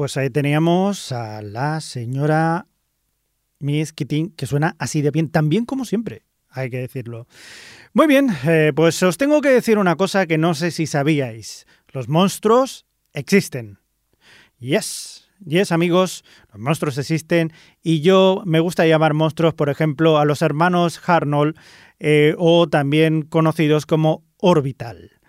Pues 0.00 0.16
ahí 0.16 0.30
teníamos 0.30 1.12
a 1.12 1.42
la 1.42 1.78
señora 1.82 2.66
Miss 3.58 3.92
Keating, 3.92 4.30
que 4.30 4.46
suena 4.46 4.74
así 4.78 5.02
de 5.02 5.10
bien, 5.10 5.28
tan 5.28 5.50
bien 5.50 5.66
como 5.66 5.84
siempre, 5.84 6.22
hay 6.48 6.70
que 6.70 6.78
decirlo. 6.78 7.26
Muy 7.92 8.06
bien, 8.06 8.30
eh, 8.46 8.72
pues 8.74 9.02
os 9.02 9.18
tengo 9.18 9.42
que 9.42 9.50
decir 9.50 9.76
una 9.76 9.96
cosa 9.96 10.26
que 10.26 10.38
no 10.38 10.54
sé 10.54 10.70
si 10.70 10.86
sabíais. 10.86 11.66
Los 11.88 12.08
monstruos 12.08 12.86
existen. 13.12 13.78
Yes, 14.58 15.28
yes 15.44 15.70
amigos, 15.70 16.24
los 16.50 16.62
monstruos 16.62 16.96
existen 16.96 17.52
y 17.82 18.00
yo 18.00 18.42
me 18.46 18.60
gusta 18.60 18.86
llamar 18.86 19.12
monstruos, 19.12 19.52
por 19.52 19.68
ejemplo, 19.68 20.16
a 20.16 20.24
los 20.24 20.40
hermanos 20.40 20.98
Harnold 21.06 21.58
eh, 21.98 22.34
o 22.38 22.70
también 22.70 23.20
conocidos 23.20 23.84
como 23.84 24.24
Orbital. 24.38 25.19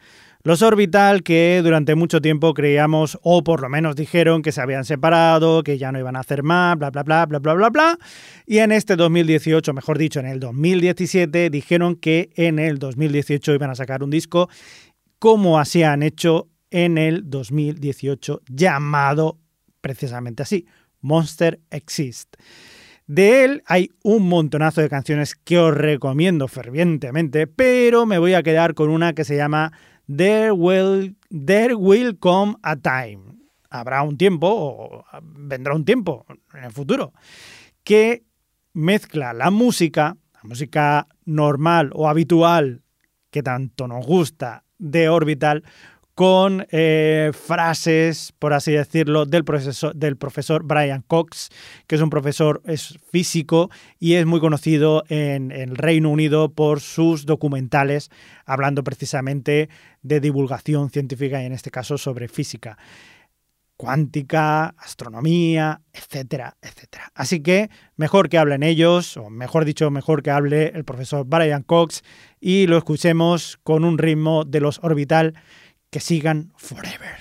Los 0.44 0.64
Orbital 0.64 1.22
que 1.22 1.62
durante 1.64 1.94
mucho 1.94 2.20
tiempo 2.20 2.56
creíamos, 2.56 3.20
o 3.22 3.44
por 3.44 3.62
lo 3.62 3.70
menos 3.70 3.96
dijeron 3.96 4.42
que 4.42 4.52
se 4.52 4.60
habían 4.60 4.86
separado, 4.86 5.62
que 5.62 5.78
ya 5.78 5.92
no 5.92 6.00
iban 6.00 6.16
a 6.16 6.22
hacer 6.22 6.42
más, 6.42 6.78
bla, 6.80 6.90
bla, 6.90 7.04
bla, 7.04 7.28
bla, 7.28 7.40
bla, 7.40 7.54
bla, 7.54 7.70
bla. 7.70 7.98
Y 8.48 8.58
en 8.58 8.72
este 8.72 8.96
2018, 8.96 9.72
mejor 9.74 10.00
dicho, 10.00 10.20
en 10.20 10.26
el 10.26 10.40
2017, 10.40 11.52
dijeron 11.52 11.96
que 11.96 12.32
en 12.36 12.58
el 12.58 12.80
2018 12.80 13.54
iban 13.54 13.70
a 13.70 13.76
sacar 13.76 14.04
un 14.04 14.10
disco 14.10 14.50
como 15.20 15.60
así 15.60 15.84
han 15.84 16.02
hecho 16.02 16.48
en 16.72 16.98
el 16.98 17.30
2018, 17.30 18.42
llamado 18.50 19.38
precisamente 19.82 20.42
así, 20.42 20.66
Monster 21.02 21.60
Exist. 21.70 22.36
De 23.06 23.44
él 23.44 23.62
hay 23.66 23.92
un 24.04 24.28
montonazo 24.28 24.82
de 24.82 24.90
canciones 24.90 25.36
que 25.36 25.60
os 25.60 25.76
recomiendo 25.76 26.48
fervientemente, 26.48 27.46
pero 27.46 28.06
me 28.06 28.18
voy 28.18 28.34
a 28.34 28.42
quedar 28.42 28.74
con 28.74 28.90
una 28.90 29.14
que 29.14 29.26
se 29.26 29.36
llama 29.36 29.74
There 30.14 30.52
will, 30.52 31.16
there 31.30 31.76
will 31.76 32.18
come 32.20 32.58
a 32.64 32.76
time. 32.76 33.40
Habrá 33.70 34.04
un 34.04 34.18
tiempo, 34.18 34.48
o 34.50 35.06
vendrá 35.22 35.74
un 35.74 35.86
tiempo 35.86 36.26
en 36.54 36.66
el 36.66 36.72
futuro, 36.72 37.14
que 37.84 38.24
mezcla 38.74 39.32
la 39.34 39.52
música, 39.52 40.18
la 40.34 40.42
música 40.44 41.08
normal 41.24 41.92
o 41.94 42.10
habitual 42.10 42.84
que 43.30 43.42
tanto 43.42 43.88
nos 43.88 44.06
gusta 44.06 44.66
de 44.78 45.08
Orbital, 45.08 45.64
con 46.22 46.68
eh, 46.70 47.32
frases, 47.34 48.32
por 48.38 48.54
así 48.54 48.74
decirlo, 48.74 49.26
del 49.26 49.44
profesor, 49.44 49.96
del 49.96 50.18
profesor 50.18 50.64
Brian 50.64 51.02
Cox, 51.02 51.50
que 51.88 51.96
es 51.96 52.02
un 52.02 52.12
profesor 52.12 52.62
es 52.68 53.00
físico 53.12 53.72
y 53.98 54.14
es 54.14 54.28
muy 54.28 54.40
conocido 54.40 55.04
en, 55.10 55.52
el 55.52 55.76
Reino 55.76 56.12
Unido 56.12 56.54
por 56.54 56.80
sus 56.80 57.26
documentales, 57.26 58.12
hablando 58.46 58.84
precisamente 58.84 59.68
de 60.04 60.20
divulgación 60.20 60.92
científica 60.92 61.42
y 61.42 61.48
en 61.48 61.54
este 61.54 61.72
caso 61.72 61.98
sobre 61.98 62.28
física 62.28 62.78
cuántica, 63.76 64.76
astronomía, 64.78 65.82
etcétera, 65.92 66.56
etcétera. 66.62 67.12
Así 67.16 67.42
que 67.42 67.72
mejor 67.96 68.30
que 68.30 68.38
hablen 68.38 68.62
ellos, 68.62 69.18
o 69.18 69.32
mejor 69.32 69.66
dicho, 69.66 69.90
mejor 69.90 70.22
que 70.22 70.30
hable 70.30 70.68
el 70.76 70.86
profesor 70.86 71.26
Brian 71.26 71.64
Cox 71.64 72.04
y 72.40 72.68
lo 72.68 72.78
escuchemos 72.78 73.58
con 73.64 73.84
un 73.84 73.98
ritmo 73.98 74.46
de 74.46 74.60
los 74.60 74.78
orbital 74.84 75.34
que 75.92 76.00
sigan 76.00 76.52
forever. 76.58 77.18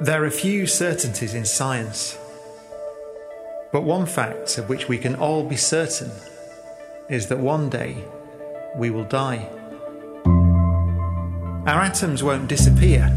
There 0.00 0.24
are 0.24 0.30
few 0.30 0.66
certainties 0.66 1.34
in 1.34 1.44
science, 1.44 2.18
but 3.70 3.82
one 3.82 4.06
fact 4.06 4.58
of 4.58 4.68
which 4.68 4.88
we 4.88 4.98
can 4.98 5.14
all 5.14 5.44
be 5.44 5.56
certain 5.56 6.10
is 7.08 7.28
that 7.28 7.38
one 7.38 7.68
day 7.68 8.02
we 8.76 8.90
will 8.90 9.04
die. 9.04 9.48
Our 11.66 11.80
atoms 11.80 12.22
won't 12.22 12.48
disappear, 12.48 13.14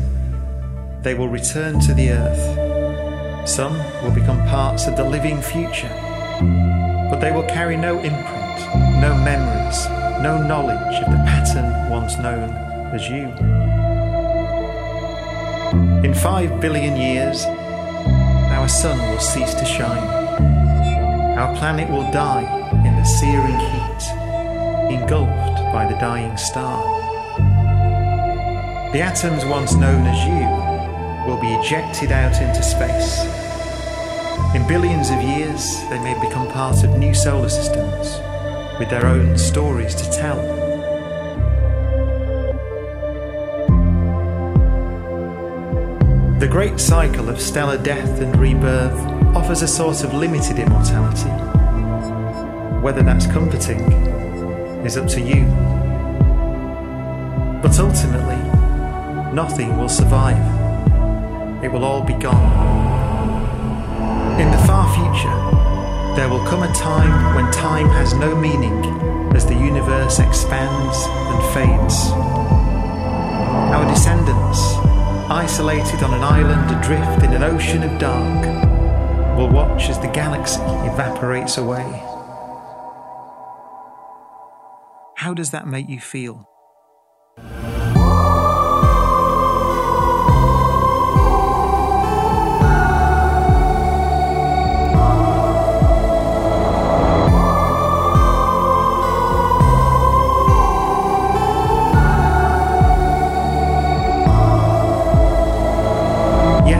they 1.01 1.15
will 1.15 1.29
return 1.29 1.79
to 1.81 1.93
the 1.93 2.11
earth. 2.11 3.49
Some 3.49 3.77
will 4.03 4.11
become 4.11 4.39
parts 4.47 4.87
of 4.87 4.97
the 4.97 5.03
living 5.03 5.41
future 5.41 6.06
but 6.39 7.19
they 7.19 7.31
will 7.31 7.43
carry 7.43 7.77
no 7.77 7.99
imprint, 7.99 8.57
no 8.99 9.15
memories, 9.23 9.87
no 10.21 10.41
knowledge 10.41 11.03
of 11.03 11.11
the 11.11 11.23
pattern 11.25 11.89
once 11.89 12.17
known 12.17 12.49
as 12.93 13.09
you. 13.09 13.27
In 16.03 16.13
five 16.13 16.59
billion 16.59 16.95
years, 16.95 17.45
our 17.45 18.67
sun 18.67 18.99
will 19.09 19.19
cease 19.19 19.53
to 19.53 19.65
shine. 19.65 20.07
Our 21.37 21.55
planet 21.55 21.89
will 21.89 22.09
die 22.11 22.45
in 22.85 22.95
the 22.95 23.03
searing 23.03 23.59
heat, 23.59 24.99
engulfed 25.01 25.61
by 25.73 25.85
the 25.91 25.97
dying 25.99 26.35
star. 26.37 26.83
The 28.91 29.01
atoms 29.01 29.45
once 29.45 29.73
known 29.73 30.05
as 30.07 30.19
you 30.25 31.29
will 31.29 31.39
be 31.39 31.53
ejected 31.55 32.11
out 32.11 32.41
into 32.41 32.63
space 32.63 33.46
in 34.55 34.65
billions 34.67 35.09
of 35.09 35.21
years, 35.21 35.77
they 35.89 35.99
may 35.99 36.13
become 36.21 36.47
part 36.49 36.83
of 36.83 36.97
new 36.97 37.13
solar 37.13 37.49
systems 37.49 38.19
with 38.79 38.89
their 38.89 39.05
own 39.05 39.37
stories 39.37 39.93
to 39.95 40.09
tell. 40.11 40.37
The 46.39 46.47
great 46.47 46.79
cycle 46.79 47.29
of 47.29 47.41
stellar 47.41 47.77
death 47.77 48.21
and 48.21 48.37
rebirth 48.39 48.97
offers 49.35 49.63
a 49.63 49.67
sort 49.67 50.03
of 50.03 50.13
limited 50.13 50.59
immortality. 50.59 51.29
Whether 52.81 53.03
that's 53.03 53.27
comforting 53.27 53.79
is 54.85 54.97
up 54.97 55.07
to 55.09 55.19
you. 55.19 55.45
But 57.61 57.77
ultimately, 57.79 58.37
nothing 59.33 59.77
will 59.77 59.89
survive. 59.89 60.37
It 61.63 61.71
will 61.71 61.83
all 61.83 62.03
be 62.03 62.13
gone. 62.13 63.06
In 64.39 64.51
the 64.51 64.57
far 64.67 64.85
future, 64.93 66.15
there 66.15 66.29
will 66.29 66.45
come 66.45 66.61
a 66.61 66.71
time 66.73 67.33
when 67.33 67.51
time 67.51 67.89
has 67.89 68.13
no 68.13 68.35
meaning 68.35 68.85
as 69.35 69.47
the 69.47 69.55
universe 69.55 70.19
expands 70.19 70.97
and 71.07 71.53
fades. 71.55 72.11
Our 73.73 73.83
descendants, 73.89 74.59
isolated 75.31 76.03
on 76.03 76.13
an 76.13 76.23
island 76.23 76.69
adrift 76.69 77.23
in 77.23 77.33
an 77.33 77.41
ocean 77.41 77.81
of 77.81 77.99
dark, 77.99 78.45
will 79.37 79.49
watch 79.49 79.89
as 79.89 79.99
the 79.99 80.07
galaxy 80.07 80.61
evaporates 80.61 81.57
away. 81.57 82.03
How 85.15 85.33
does 85.33 85.49
that 85.49 85.65
make 85.65 85.89
you 85.89 85.99
feel? 85.99 86.47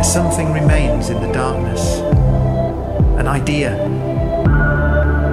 Something 0.03 0.51
remains 0.53 1.09
in 1.09 1.21
the 1.21 1.31
darkness 1.31 2.01
an 3.17 3.27
idea. 3.27 3.75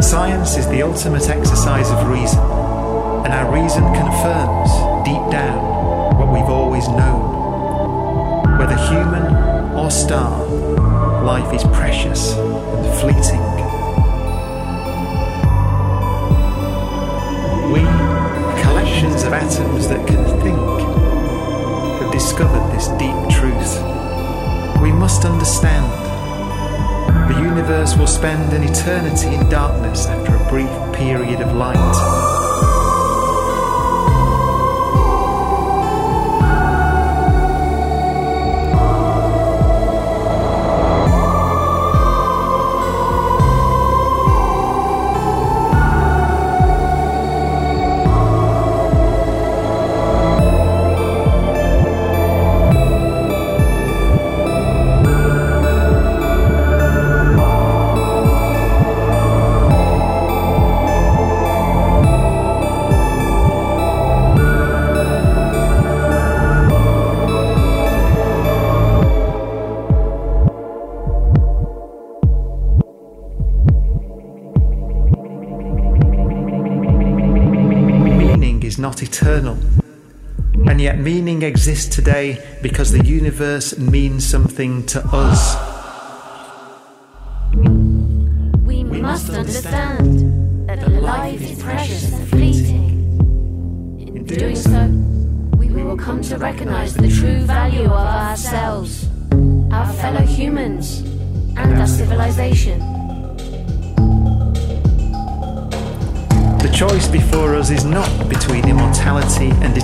Science 0.01 0.57
is 0.57 0.67
the 0.69 0.83
ultimate 0.83 1.29
exercise 1.29 1.91
of 1.91 2.09
reason, 2.09 2.41
and 2.41 3.33
our 3.33 3.53
reason 3.53 3.85
confirms 3.95 4.71
deep 5.05 5.25
down 5.31 6.19
what 6.19 6.33
we've 6.33 6.51
always 6.51 6.89
known. 6.89 8.59
Whether 8.59 8.77
human 8.89 9.77
or 9.77 9.91
star, 9.91 10.45
life 11.23 11.53
is 11.55 11.63
precious 11.77 12.33
and 12.33 12.87
fleeting. 13.01 13.45
We, 17.71 17.81
collections 18.63 19.23
of 19.25 19.33
atoms 19.33 19.89
that 19.89 20.07
can 20.07 20.25
think, 20.41 20.59
have 22.01 22.13
discovered 22.13 22.73
this 22.73 22.89
deep 22.99 23.39
truth 23.39 23.94
must 25.05 25.27
understand. 25.27 25.85
The 27.31 27.39
universe 27.39 27.95
will 27.95 28.07
spend 28.07 28.55
an 28.55 28.63
eternity 28.63 29.35
in 29.35 29.47
darkness 29.51 30.07
after 30.07 30.35
a 30.35 30.49
brief 30.49 30.71
period 30.95 31.43
of 31.43 31.55
light. 31.55 32.24
Eternal. 79.35 79.59
And 80.69 80.81
yet, 80.81 80.99
meaning 80.99 81.43
exists 81.43 81.95
today 81.95 82.43
because 82.63 82.93
the 82.93 83.05
universe 83.05 83.77
means 83.77 84.27
something 84.27 84.87
to 84.87 85.05
us. 85.07 85.74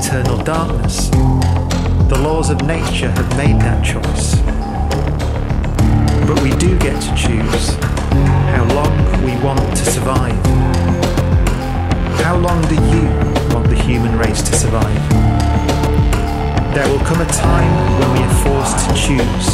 Eternal 0.00 0.38
darkness. 0.38 1.10
The 2.08 2.18
laws 2.18 2.48
of 2.48 2.62
nature 2.62 3.10
have 3.10 3.36
made 3.36 3.60
that 3.60 3.84
choice. 3.84 4.34
But 6.26 6.42
we 6.42 6.52
do 6.56 6.78
get 6.78 6.96
to 7.02 7.14
choose 7.14 7.74
how 8.54 8.64
long 8.74 8.94
we 9.26 9.36
want 9.44 9.60
to 9.76 9.84
survive. 9.84 10.40
How 12.24 12.36
long 12.38 12.62
do 12.62 12.76
you 12.76 13.04
want 13.52 13.68
the 13.68 13.76
human 13.76 14.16
race 14.16 14.40
to 14.40 14.56
survive? 14.56 15.02
There 16.74 16.88
will 16.88 17.04
come 17.04 17.20
a 17.20 17.26
time 17.26 17.72
when 18.00 18.12
we 18.14 18.20
are 18.20 18.36
forced 18.44 18.78
to 18.88 18.94
choose. 18.94 19.46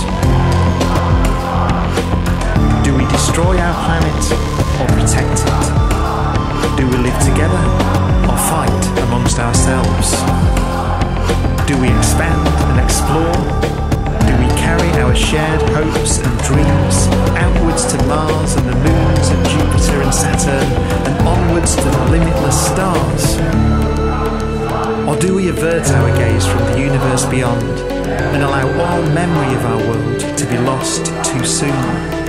Do 2.84 2.96
we 2.96 3.04
destroy 3.10 3.58
our 3.58 3.76
planet 3.84 4.24
or 4.80 4.86
protect 4.94 5.40
it? 5.40 5.95
Do 6.76 6.84
we 6.88 6.96
live 6.98 7.18
together 7.20 7.62
or 8.30 8.38
fight 8.50 8.82
amongst 9.06 9.38
ourselves? 9.38 10.12
Do 11.66 11.78
we 11.80 11.88
expand 11.98 12.46
and 12.70 12.80
explore? 12.80 13.32
Do 14.28 14.34
we 14.42 14.48
carry 14.56 14.90
our 15.02 15.14
shared 15.14 15.62
hopes 15.70 16.18
and 16.18 16.34
dreams 16.44 17.08
outwards 17.36 17.84
to 17.92 17.96
Mars 18.06 18.54
and 18.56 18.68
the 18.68 18.76
moons 18.76 19.28
of 19.30 19.38
Jupiter 19.52 20.02
and 20.02 20.14
Saturn 20.14 20.68
and 21.06 21.28
onwards 21.28 21.76
to 21.76 21.82
the 21.82 22.04
limitless 22.10 22.66
stars? 22.66 23.24
Or 25.08 25.16
do 25.16 25.34
we 25.34 25.48
avert 25.48 25.88
our 25.90 26.16
gaze 26.16 26.46
from 26.46 26.64
the 26.72 26.80
universe 26.80 27.24
beyond 27.26 27.62
and 28.34 28.42
allow 28.42 28.66
all 28.84 29.02
memory 29.14 29.54
of 29.54 29.64
our 29.64 29.78
world 29.78 30.20
to 30.38 30.46
be 30.46 30.58
lost 30.58 31.06
too 31.24 31.44
soon? 31.44 32.25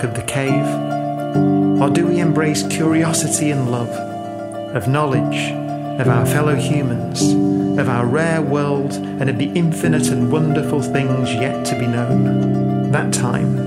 Dark 0.00 0.04
of 0.04 0.14
the 0.14 0.26
cave? 0.26 0.66
Or 1.80 1.90
do 1.90 2.06
we 2.06 2.20
embrace 2.20 2.66
curiosity 2.66 3.50
and 3.50 3.70
love, 3.70 3.90
of 4.74 4.88
knowledge, 4.88 5.50
of 6.00 6.08
our 6.08 6.26
fellow 6.26 6.54
humans, 6.54 7.22
of 7.78 7.88
our 7.88 8.06
rare 8.06 8.42
world, 8.42 8.92
and 8.92 9.28
of 9.28 9.38
the 9.38 9.50
infinite 9.54 10.08
and 10.08 10.30
wonderful 10.30 10.82
things 10.82 11.32
yet 11.34 11.64
to 11.66 11.78
be 11.78 11.86
known? 11.86 12.90
That 12.92 13.12
time 13.12 13.58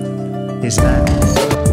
is 0.63 0.77
now. 0.77 1.72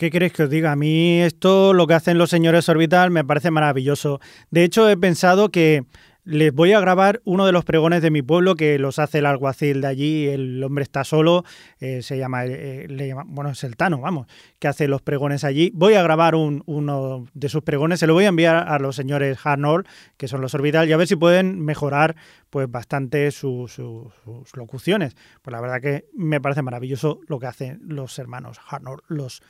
Qué 0.00 0.08
queréis 0.10 0.32
que 0.32 0.44
os 0.44 0.50
diga, 0.50 0.72
a 0.72 0.76
mí 0.76 1.20
esto, 1.20 1.74
lo 1.74 1.86
que 1.86 1.92
hacen 1.92 2.16
los 2.16 2.30
señores 2.30 2.70
Orbital, 2.70 3.10
me 3.10 3.22
parece 3.22 3.50
maravilloso. 3.50 4.18
De 4.50 4.64
hecho, 4.64 4.88
he 4.88 4.96
pensado 4.96 5.50
que 5.50 5.84
les 6.24 6.52
voy 6.54 6.72
a 6.72 6.80
grabar 6.80 7.20
uno 7.24 7.44
de 7.44 7.52
los 7.52 7.64
pregones 7.66 8.00
de 8.02 8.10
mi 8.10 8.22
pueblo 8.22 8.54
que 8.54 8.78
los 8.78 8.98
hace 8.98 9.18
el 9.18 9.26
alguacil 9.26 9.80
de 9.82 9.86
allí, 9.88 10.26
el 10.28 10.62
hombre 10.64 10.84
está 10.84 11.04
solo, 11.04 11.44
eh, 11.80 12.00
se 12.02 12.16
llama, 12.18 12.44
eh, 12.46 12.86
llama, 12.88 13.24
bueno, 13.26 13.50
es 13.50 13.62
el 13.64 13.76
Tano, 13.76 14.00
vamos, 14.00 14.26
que 14.58 14.68
hace 14.68 14.88
los 14.88 15.02
pregones 15.02 15.44
allí. 15.44 15.70
Voy 15.74 15.94
a 15.94 16.02
grabar 16.02 16.34
un, 16.34 16.62
uno 16.64 17.26
de 17.34 17.48
sus 17.50 17.62
pregones, 17.62 18.00
se 18.00 18.06
lo 18.06 18.14
voy 18.14 18.24
a 18.24 18.28
enviar 18.28 18.68
a 18.68 18.78
los 18.78 18.96
señores 18.96 19.38
Harnold, 19.44 19.86
que 20.16 20.28
son 20.28 20.40
los 20.40 20.54
Orbital, 20.54 20.88
y 20.88 20.92
a 20.92 20.96
ver 20.96 21.08
si 21.08 21.16
pueden 21.16 21.60
mejorar 21.62 22.16
pues 22.48 22.70
bastante 22.70 23.30
su- 23.32 23.66
su- 23.68 24.10
sus 24.24 24.56
locuciones. 24.56 25.14
Pues 25.42 25.52
la 25.52 25.60
verdad 25.60 25.80
que 25.80 26.04
me 26.14 26.40
parece 26.40 26.62
maravilloso 26.62 27.20
lo 27.28 27.38
que 27.38 27.46
hacen 27.48 27.80
los 27.86 28.18
hermanos 28.18 28.58
Harnold, 28.68 29.00
los 29.08 29.42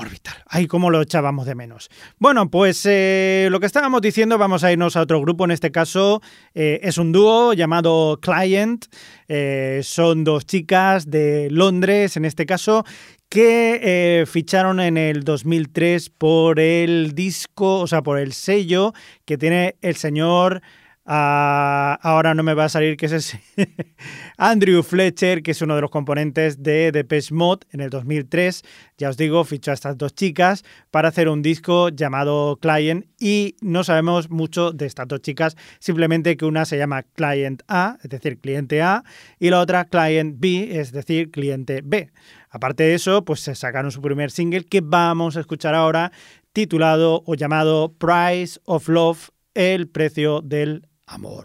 Orbital. 0.00 0.36
Ay, 0.46 0.68
cómo 0.68 0.90
lo 0.90 1.02
echábamos 1.02 1.44
de 1.44 1.56
menos. 1.56 1.90
Bueno, 2.20 2.50
pues 2.50 2.86
eh, 2.86 3.48
lo 3.50 3.58
que 3.58 3.66
estábamos 3.66 4.00
diciendo, 4.00 4.38
vamos 4.38 4.62
a 4.62 4.70
irnos 4.70 4.94
a 4.94 5.00
otro 5.00 5.20
grupo. 5.20 5.44
En 5.44 5.50
este 5.50 5.72
caso 5.72 6.22
eh, 6.54 6.78
es 6.84 6.98
un 6.98 7.10
dúo 7.10 7.52
llamado 7.52 8.20
Client. 8.22 8.86
Eh, 9.26 9.80
son 9.82 10.22
dos 10.22 10.46
chicas 10.46 11.10
de 11.10 11.48
Londres, 11.50 12.16
en 12.16 12.26
este 12.26 12.46
caso, 12.46 12.84
que 13.28 14.24
ficharon 14.30 14.78
en 14.78 14.96
el 14.96 15.24
2003 15.24 16.10
por 16.10 16.60
el 16.60 17.16
disco, 17.16 17.80
o 17.80 17.88
sea, 17.88 18.00
por 18.00 18.20
el 18.20 18.34
sello 18.34 18.92
que 19.24 19.36
tiene 19.36 19.74
el 19.82 19.96
señor. 19.96 20.62
Ah, 21.08 21.98
ahora 22.02 22.34
no 22.34 22.42
me 22.42 22.54
va 22.54 22.66
a 22.66 22.68
salir 22.68 22.96
que 22.96 23.06
es 23.06 23.12
ese. 23.12 23.40
Andrew 24.36 24.82
Fletcher, 24.82 25.42
que 25.42 25.52
es 25.52 25.62
uno 25.62 25.74
de 25.74 25.80
los 25.80 25.90
componentes 25.90 26.62
de 26.62 26.92
Depeche 26.92 27.34
Mode 27.34 27.66
en 27.72 27.80
el 27.80 27.90
2003. 27.90 28.62
Ya 28.98 29.08
os 29.08 29.16
digo, 29.16 29.42
fichó 29.44 29.70
a 29.70 29.74
estas 29.74 29.96
dos 29.96 30.14
chicas 30.14 30.64
para 30.90 31.08
hacer 31.08 31.28
un 31.28 31.40
disco 31.40 31.88
llamado 31.88 32.58
Client 32.60 33.06
y 33.18 33.56
no 33.62 33.82
sabemos 33.84 34.30
mucho 34.30 34.72
de 34.72 34.86
estas 34.86 35.08
dos 35.08 35.22
chicas, 35.22 35.56
simplemente 35.80 36.36
que 36.36 36.44
una 36.44 36.66
se 36.66 36.76
llama 36.76 37.02
Client 37.02 37.62
A, 37.68 37.96
es 38.02 38.10
decir, 38.10 38.38
cliente 38.38 38.82
A, 38.82 39.02
y 39.38 39.50
la 39.50 39.60
otra 39.60 39.86
Client 39.86 40.36
B, 40.38 40.78
es 40.78 40.92
decir, 40.92 41.30
cliente 41.30 41.80
B. 41.82 42.10
Aparte 42.50 42.84
de 42.84 42.94
eso, 42.94 43.24
pues 43.24 43.40
se 43.40 43.54
sacaron 43.54 43.90
su 43.90 44.02
primer 44.02 44.30
single 44.30 44.64
que 44.64 44.80
vamos 44.82 45.36
a 45.36 45.40
escuchar 45.40 45.74
ahora, 45.74 46.12
titulado 46.52 47.22
o 47.26 47.34
llamado 47.34 47.94
Price 47.98 48.60
of 48.64 48.88
Love 48.88 49.30
el 49.54 49.88
precio 49.88 50.40
del 50.40 50.87
amor. 51.08 51.44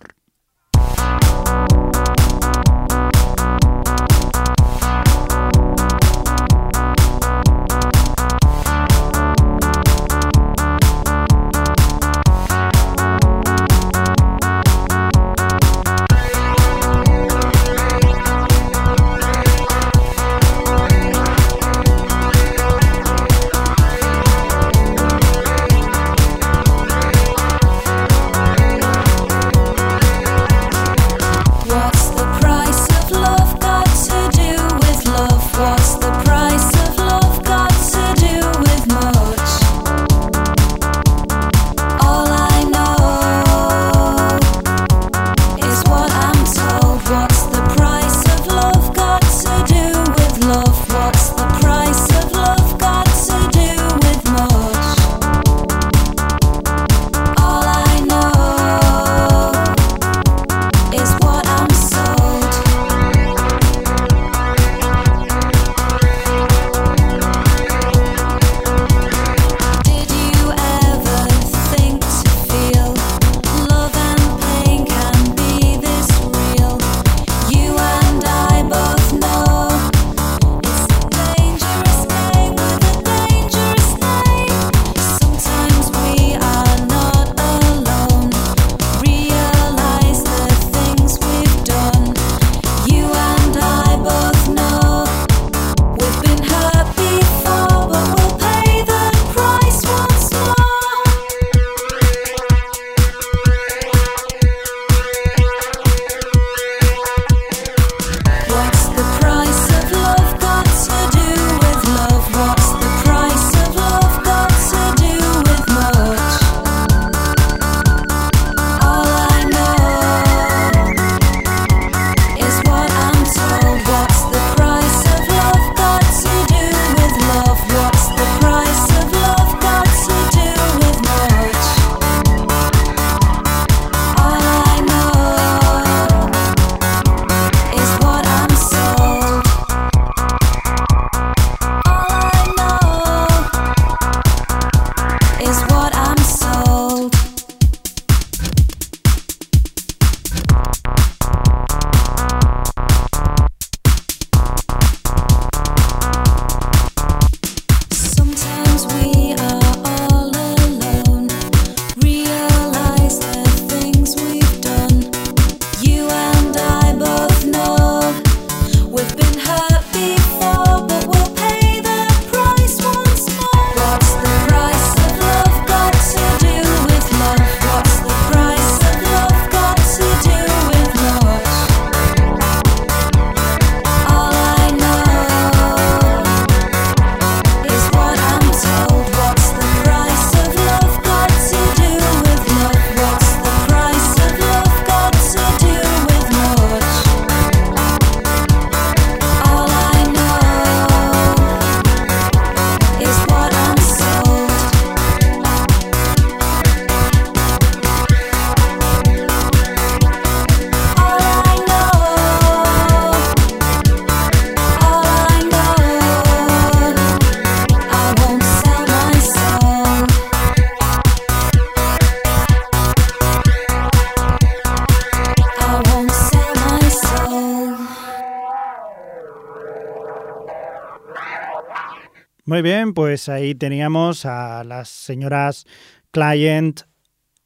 Muy 232.53 232.61
bien, 232.61 232.93
pues 232.93 233.29
ahí 233.29 233.55
teníamos 233.55 234.27
a 234.27 234.63
las 234.63 234.87
señoras 234.87 235.65
Client 236.11 236.81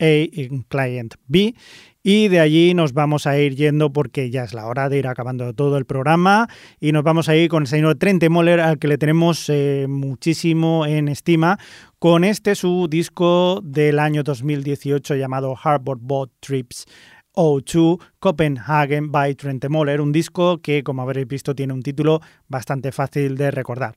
A 0.01 0.05
y 0.05 0.49
Client 0.67 1.13
B. 1.27 1.55
Y 2.03 2.27
de 2.27 2.41
allí 2.41 2.73
nos 2.73 2.91
vamos 2.91 3.25
a 3.25 3.39
ir 3.39 3.55
yendo 3.55 3.93
porque 3.93 4.29
ya 4.29 4.43
es 4.43 4.53
la 4.53 4.65
hora 4.65 4.89
de 4.89 4.97
ir 4.97 5.07
acabando 5.07 5.53
todo 5.53 5.77
el 5.77 5.85
programa. 5.85 6.49
Y 6.81 6.91
nos 6.91 7.03
vamos 7.03 7.29
a 7.29 7.37
ir 7.37 7.47
con 7.47 7.63
el 7.63 7.67
señor 7.67 7.95
Trent 7.95 8.27
Moller, 8.27 8.59
al 8.59 8.79
que 8.79 8.89
le 8.89 8.97
tenemos 8.97 9.47
eh, 9.47 9.85
muchísimo 9.87 10.85
en 10.85 11.07
estima, 11.07 11.57
con 11.99 12.25
este 12.25 12.53
su 12.55 12.89
disco 12.89 13.61
del 13.63 13.99
año 13.99 14.23
2018 14.23 15.15
llamado 15.15 15.55
Harbor 15.63 15.99
Boat 16.01 16.31
Trips. 16.41 16.85
O2 17.33 18.01
Copenhagen 18.19 19.11
by 19.11 19.35
Trent 19.35 19.69
Moller, 19.69 20.01
un 20.01 20.11
disco 20.11 20.57
que, 20.61 20.83
como 20.83 21.03
habréis 21.03 21.27
visto, 21.27 21.55
tiene 21.55 21.71
un 21.71 21.83
título 21.83 22.19
bastante 22.49 22.91
fácil 22.91 23.37
de 23.37 23.51
recordar. 23.51 23.95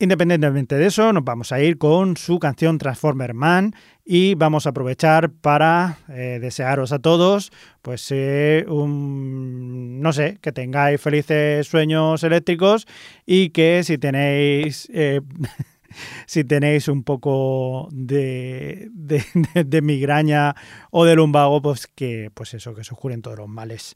Independientemente 0.00 0.74
de 0.74 0.86
eso, 0.86 1.12
nos 1.12 1.22
vamos 1.22 1.52
a 1.52 1.60
ir 1.60 1.78
con 1.78 2.16
su 2.16 2.40
canción 2.40 2.78
Transformer 2.78 3.32
Man 3.32 3.76
y 4.04 4.34
vamos 4.34 4.66
a 4.66 4.70
aprovechar 4.70 5.30
para 5.30 5.98
eh, 6.08 6.40
desearos 6.40 6.90
a 6.90 6.98
todos, 6.98 7.52
pues, 7.80 8.08
eh, 8.10 8.64
un, 8.66 10.00
no 10.00 10.12
sé, 10.12 10.38
que 10.42 10.50
tengáis 10.50 11.00
felices 11.00 11.68
sueños 11.68 12.24
eléctricos 12.24 12.88
y 13.24 13.50
que 13.50 13.84
si 13.84 13.96
tenéis... 13.96 14.88
Eh, 14.92 15.20
si 16.26 16.42
tenéis 16.42 16.88
un 16.88 17.04
poco 17.04 17.88
de, 17.92 18.90
de, 18.92 19.80
migraña 19.80 20.56
o 20.90 21.04
de 21.04 21.14
lumbago, 21.14 21.62
pues 21.62 21.86
que 21.86 22.32
pues 22.34 22.52
eso, 22.54 22.74
que 22.74 22.82
se 22.82 22.96
juren 22.96 23.22
todos 23.22 23.38
los 23.38 23.48
males. 23.48 23.94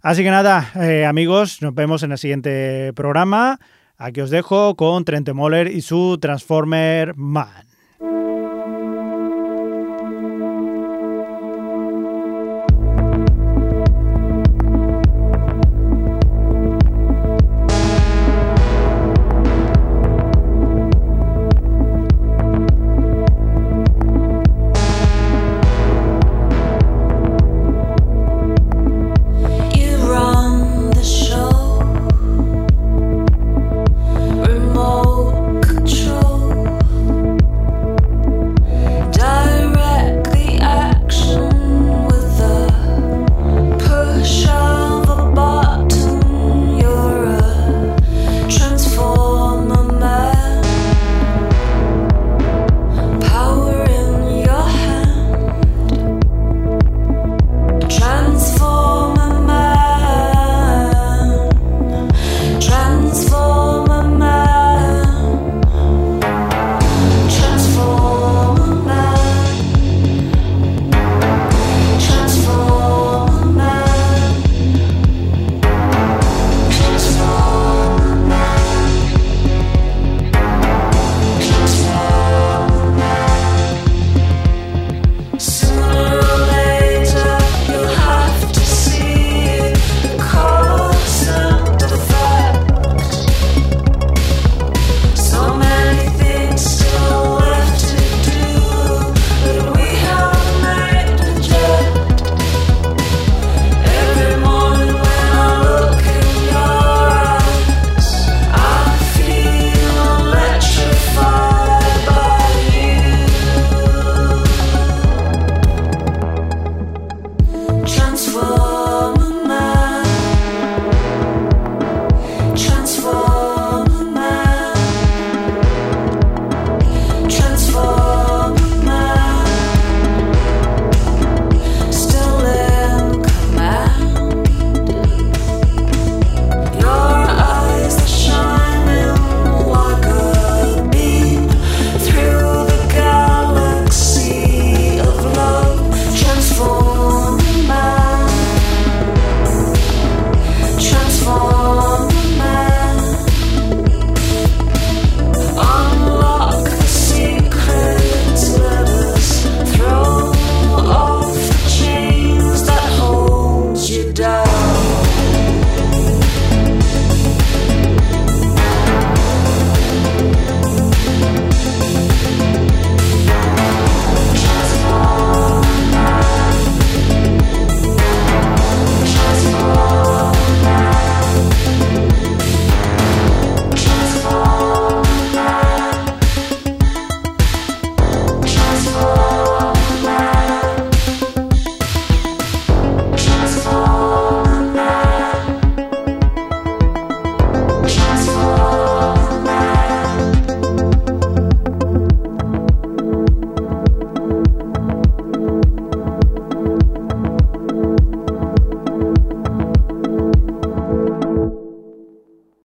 Así 0.00 0.22
que 0.22 0.30
nada, 0.30 0.70
amigos, 1.08 1.60
nos 1.60 1.74
vemos 1.74 2.04
en 2.04 2.12
el 2.12 2.18
siguiente 2.18 2.92
programa. 2.94 3.58
Aquí 4.02 4.22
os 4.22 4.30
dejo 4.30 4.76
con 4.76 5.04
Trent 5.04 5.28
Moller 5.34 5.68
y 5.68 5.82
su 5.82 6.16
Transformer 6.18 7.14
Man. 7.16 7.69